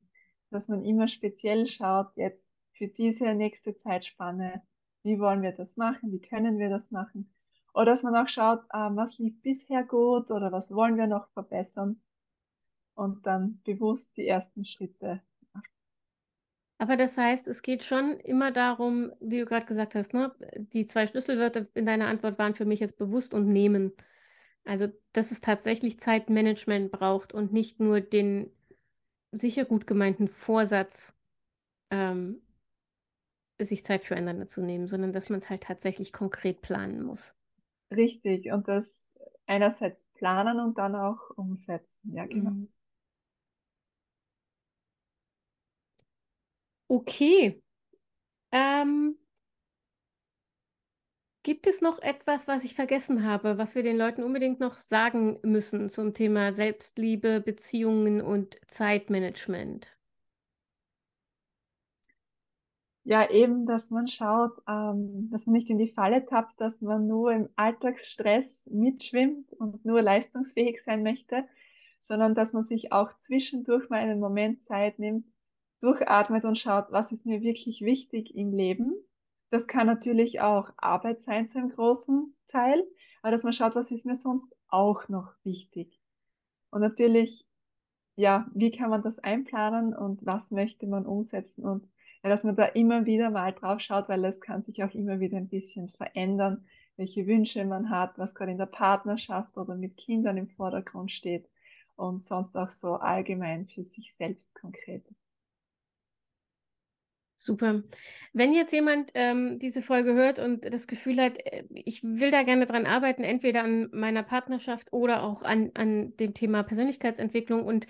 dass 0.50 0.68
man 0.68 0.84
immer 0.84 1.08
speziell 1.08 1.68
schaut, 1.68 2.16
jetzt 2.16 2.50
für 2.74 2.88
diese 2.88 3.34
nächste 3.34 3.76
Zeitspanne, 3.76 4.62
wie 5.04 5.20
wollen 5.20 5.42
wir 5.42 5.52
das 5.52 5.78
machen, 5.78 6.12
wie 6.12 6.22
können 6.22 6.60
wir 6.60 6.70
das 6.70 6.92
machen? 6.92 7.34
Oder 7.74 7.86
dass 7.86 8.04
man 8.04 8.16
auch 8.16 8.28
schaut, 8.28 8.62
ähm, 8.74 8.96
was 8.96 9.18
lief 9.18 9.42
bisher 9.42 9.84
gut 9.84 10.32
oder 10.32 10.52
was 10.52 10.74
wollen 10.74 10.98
wir 10.98 11.08
noch 11.08 11.30
verbessern? 11.30 12.02
Und 12.96 13.26
dann 13.26 13.62
bewusst 13.64 14.18
die 14.18 14.28
ersten 14.28 14.66
Schritte 14.66 15.22
aber 16.78 16.98
das 16.98 17.18
heißt, 17.18 17.48
es 17.48 17.62
geht 17.62 17.84
schon 17.84 18.20
immer 18.20 18.52
darum, 18.52 19.12
wie 19.20 19.40
du 19.40 19.46
gerade 19.46 19.66
gesagt 19.66 19.96
hast, 19.96 20.14
ne? 20.14 20.32
Die 20.58 20.86
zwei 20.86 21.08
Schlüsselwörter 21.08 21.68
in 21.74 21.86
deiner 21.86 22.08
Antwort 22.08 22.38
waren 22.38 22.56
für 22.56 22.66
mich 22.66 22.80
jetzt 22.80 22.98
bewusst 22.98 23.34
und 23.34 23.48
nehmen. 23.52 23.94
Also, 24.66 24.88
dass 25.14 25.32
es 25.32 25.42
tatsächlich 25.42 26.00
Zeitmanagement 26.00 26.92
braucht 26.92 27.34
und 27.34 27.54
nicht 27.54 27.80
nur 27.80 28.02
den 28.02 28.52
sicher 29.32 29.66
gut 29.66 29.88
gemeinten 29.88 30.28
Vorsatz, 30.28 31.18
ähm, 31.92 32.42
sich 33.60 33.84
Zeit 33.84 34.04
füreinander 34.04 34.48
zu 34.48 34.62
nehmen, 34.62 34.88
sondern 34.88 35.14
dass 35.14 35.30
man 35.30 35.40
es 35.40 35.50
halt 35.50 35.64
tatsächlich 35.64 36.14
konkret 36.14 36.62
planen 36.62 37.04
muss. 37.04 37.34
Richtig, 37.92 38.52
und 38.52 38.68
das 38.68 39.10
einerseits 39.46 40.04
planen 40.16 40.60
und 40.60 40.78
dann 40.78 40.96
auch 40.96 41.32
umsetzen. 41.36 42.14
Ja, 42.14 42.26
genau. 42.26 42.52
Mhm. 42.52 42.68
Okay. 46.90 47.62
Ähm, 48.52 49.18
gibt 51.44 51.66
es 51.66 51.82
noch 51.82 51.98
etwas, 52.00 52.48
was 52.48 52.64
ich 52.64 52.76
vergessen 52.76 53.24
habe, 53.24 53.58
was 53.58 53.74
wir 53.74 53.82
den 53.82 53.98
Leuten 53.98 54.22
unbedingt 54.24 54.60
noch 54.60 54.78
sagen 54.78 55.40
müssen 55.44 55.90
zum 55.90 56.14
Thema 56.14 56.52
Selbstliebe, 56.52 57.42
Beziehungen 57.42 58.22
und 58.22 58.60
Zeitmanagement? 58.68 59.98
Ja, 63.04 63.30
eben, 63.30 63.66
dass 63.66 63.90
man 63.90 64.08
schaut, 64.10 64.52
ähm, 64.68 65.30
dass 65.32 65.46
man 65.48 65.54
nicht 65.54 65.70
in 65.70 65.78
die 65.78 65.88
Falle 65.94 66.26
tappt, 66.26 66.60
dass 66.60 66.82
man 66.82 67.08
nur 67.08 67.32
im 67.32 67.48
Alltagsstress 67.56 68.70
mitschwimmt 68.74 69.54
und 69.54 69.86
nur 69.86 70.02
leistungsfähig 70.02 70.84
sein 70.84 71.04
möchte, 71.04 71.46
sondern 72.02 72.36
dass 72.36 72.52
man 72.52 72.64
sich 72.64 72.92
auch 72.92 73.18
zwischendurch 73.18 73.90
mal 73.90 74.00
einen 74.00 74.20
Moment 74.20 74.64
Zeit 74.64 75.00
nimmt, 75.00 75.26
durchatmet 75.80 76.46
und 76.46 76.58
schaut, 76.58 76.92
was 76.92 77.12
ist 77.12 77.26
mir 77.26 77.42
wirklich 77.42 77.82
wichtig 77.82 78.36
im 78.36 78.52
Leben. 78.52 78.94
Das 79.50 79.68
kann 79.68 79.88
natürlich 79.88 80.42
auch 80.42 80.70
Arbeit 80.78 81.22
sein 81.22 81.48
zu 81.48 81.60
einem 81.60 81.70
großen 81.70 82.36
Teil, 82.48 82.84
aber 83.22 83.32
dass 83.32 83.44
man 83.44 83.54
schaut, 83.54 83.76
was 83.76 83.92
ist 83.92 84.06
mir 84.06 84.16
sonst 84.16 84.54
auch 84.68 85.08
noch 85.10 85.34
wichtig. 85.44 86.00
Und 86.70 86.82
natürlich, 86.82 87.48
ja, 88.16 88.50
wie 88.54 88.72
kann 88.72 88.90
man 88.90 89.04
das 89.04 89.20
einplanen 89.20 89.96
und 89.96 90.26
was 90.26 90.52
möchte 90.52 90.88
man 90.88 91.06
umsetzen 91.06 91.66
und 91.66 91.88
ja, 92.24 92.30
dass 92.30 92.44
man 92.44 92.56
da 92.56 92.66
immer 92.66 93.06
wieder 93.06 93.30
mal 93.30 93.54
drauf 93.54 93.80
schaut, 93.80 94.10
weil 94.10 94.26
es 94.26 94.42
kann 94.42 94.64
sich 94.64 94.84
auch 94.84 94.94
immer 94.94 95.20
wieder 95.20 95.38
ein 95.38 95.50
bisschen 95.50 95.90
verändern, 95.90 96.66
welche 96.98 97.28
Wünsche 97.28 97.64
man 97.64 97.90
hat, 97.90 98.18
was 98.18 98.34
gerade 98.34 98.52
in 98.52 98.58
der 98.58 98.66
Partnerschaft 98.66 99.58
oder 99.58 99.76
mit 99.76 99.98
Kindern 99.98 100.38
im 100.38 100.50
Vordergrund 100.50 101.12
steht 101.12 101.48
und 101.96 102.24
sonst 102.24 102.56
auch 102.56 102.72
so 102.72 102.96
allgemein 102.96 103.68
für 103.68 103.84
sich 103.84 104.16
selbst 104.16 104.56
konkret. 104.56 105.06
Super. 107.48 107.82
Wenn 108.34 108.54
jetzt 108.54 108.74
jemand 108.74 109.12
ähm, 109.14 109.58
diese 109.58 109.82
Folge 109.82 110.14
hört 110.14 110.38
und 110.38 110.66
das 110.66 110.86
Gefühl 110.86 111.22
hat, 111.22 111.40
äh, 111.46 111.64
ich 111.70 112.04
will 112.04 112.30
da 112.30 112.44
gerne 112.44 112.66
dran 112.66 112.86
arbeiten, 112.86 113.24
entweder 113.24 113.64
an 113.64 113.88
meiner 113.94 114.22
Partnerschaft 114.22 114.92
oder 114.92 115.24
auch 115.24 115.44
an, 115.44 115.72
an 115.76 116.14
dem 116.18 116.34
Thema 116.34 116.64
Persönlichkeitsentwicklung 116.64 117.64
und 117.64 117.88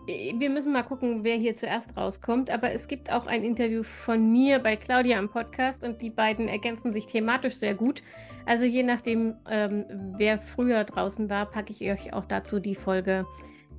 wir 0.05 0.49
müssen 0.51 0.71
mal 0.71 0.83
gucken, 0.83 1.23
wer 1.23 1.35
hier 1.35 1.55
zuerst 1.55 1.97
rauskommt. 1.97 2.51
Aber 2.51 2.71
es 2.71 2.87
gibt 2.87 3.11
auch 3.11 3.25
ein 3.25 3.43
Interview 3.43 3.81
von 3.81 4.31
mir 4.31 4.59
bei 4.59 4.75
Claudia 4.75 5.17
am 5.17 5.29
Podcast 5.29 5.83
und 5.83 6.03
die 6.03 6.11
beiden 6.11 6.47
ergänzen 6.47 6.93
sich 6.93 7.07
thematisch 7.07 7.55
sehr 7.55 7.73
gut. 7.73 8.03
Also 8.45 8.65
je 8.65 8.83
nachdem, 8.83 9.35
ähm, 9.49 9.85
wer 10.17 10.39
früher 10.39 10.83
draußen 10.83 11.29
war, 11.31 11.47
packe 11.47 11.73
ich 11.73 11.81
euch 11.91 12.13
auch 12.13 12.25
dazu 12.25 12.59
die 12.59 12.75
Folge 12.75 13.25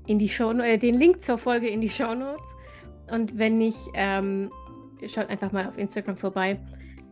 in 0.08 0.18
die 0.18 0.28
Show, 0.28 0.50
äh, 0.52 0.78
den 0.78 0.96
Link 0.96 1.22
zur 1.22 1.38
Folge 1.38 1.68
in 1.68 1.80
die 1.80 1.88
Show 1.88 2.14
Notes. 2.14 2.56
Und 3.10 3.38
wenn 3.38 3.58
nicht, 3.58 3.78
ähm, 3.94 4.50
schaut 5.06 5.28
einfach 5.28 5.52
mal 5.52 5.68
auf 5.68 5.78
Instagram 5.78 6.16
vorbei. 6.16 6.58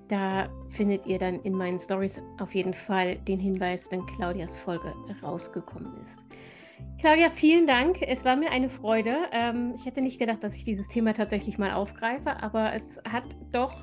Da 0.09 0.49
findet 0.71 1.07
ihr 1.07 1.19
dann 1.19 1.41
in 1.43 1.53
meinen 1.53 1.79
Stories 1.79 2.21
auf 2.39 2.55
jeden 2.55 2.75
Fall 2.75 3.17
den 3.17 3.41
Hinweis, 3.41 3.91
wenn 3.91 4.05
Claudias 4.07 4.57
Folge 4.57 4.93
rausgekommen 5.23 5.97
ist. 6.03 6.21
Claudia, 7.01 7.31
vielen 7.31 7.67
Dank. 7.67 8.03
Es 8.03 8.25
war 8.25 8.37
mir 8.37 8.51
eine 8.51 8.69
Freude. 8.69 9.15
Ähm, 9.33 9.75
ich 9.75 9.85
hätte 9.85 10.01
nicht 10.01 10.19
gedacht, 10.19 10.43
dass 10.43 10.55
ich 10.55 10.65
dieses 10.65 10.89
Thema 10.89 11.13
tatsächlich 11.13 11.59
mal 11.59 11.73
aufgreife, 11.73 12.43
aber 12.43 12.73
es 12.75 13.01
hat 13.09 13.25
doch 13.53 13.77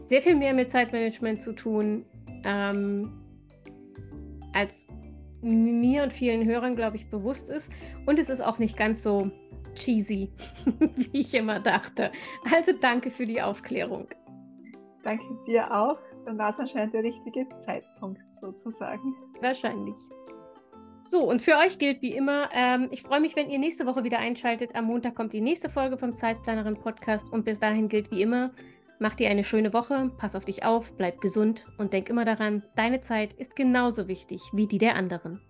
sehr 0.00 0.22
viel 0.22 0.36
mehr 0.36 0.54
mit 0.54 0.68
Zeitmanagement 0.68 1.40
zu 1.40 1.52
tun, 1.52 2.04
ähm, 2.44 3.12
als 4.52 4.88
mir 5.42 6.02
und 6.02 6.12
vielen 6.12 6.46
Hörern, 6.46 6.76
glaube 6.76 6.96
ich, 6.96 7.08
bewusst 7.08 7.50
ist. 7.50 7.72
Und 8.06 8.18
es 8.18 8.28
ist 8.28 8.40
auch 8.40 8.58
nicht 8.58 8.76
ganz 8.76 9.02
so 9.02 9.30
cheesy, 9.74 10.30
wie 10.96 11.20
ich 11.20 11.34
immer 11.34 11.60
dachte. 11.60 12.12
Also 12.54 12.72
danke 12.80 13.10
für 13.10 13.26
die 13.26 13.40
Aufklärung. 13.40 14.08
Danke 15.02 15.24
dir 15.46 15.74
auch. 15.74 15.98
Dann 16.26 16.36
war 16.38 16.50
es 16.50 16.58
anscheinend 16.58 16.94
der 16.94 17.02
richtige 17.02 17.46
Zeitpunkt 17.58 18.20
sozusagen. 18.34 19.14
Wahrscheinlich. 19.40 19.94
So, 21.02 21.22
und 21.28 21.40
für 21.40 21.56
euch 21.56 21.78
gilt 21.78 22.02
wie 22.02 22.14
immer, 22.14 22.50
ähm, 22.52 22.88
ich 22.90 23.02
freue 23.02 23.20
mich, 23.20 23.34
wenn 23.34 23.50
ihr 23.50 23.58
nächste 23.58 23.86
Woche 23.86 24.04
wieder 24.04 24.18
einschaltet. 24.18 24.76
Am 24.76 24.84
Montag 24.84 25.14
kommt 25.14 25.32
die 25.32 25.40
nächste 25.40 25.70
Folge 25.70 25.96
vom 25.96 26.14
Zeitplanerin 26.14 26.76
Podcast 26.76 27.32
und 27.32 27.44
bis 27.44 27.58
dahin 27.58 27.88
gilt 27.88 28.10
wie 28.10 28.22
immer, 28.22 28.52
mach 29.00 29.14
dir 29.14 29.30
eine 29.30 29.42
schöne 29.42 29.72
Woche, 29.72 30.10
pass 30.18 30.36
auf 30.36 30.44
dich 30.44 30.64
auf, 30.64 30.92
bleib 30.92 31.20
gesund 31.20 31.66
und 31.78 31.92
denk 31.92 32.08
immer 32.08 32.24
daran, 32.24 32.62
deine 32.76 33.00
Zeit 33.00 33.32
ist 33.32 33.56
genauso 33.56 34.06
wichtig 34.06 34.42
wie 34.52 34.66
die 34.66 34.78
der 34.78 34.94
anderen. 34.94 35.40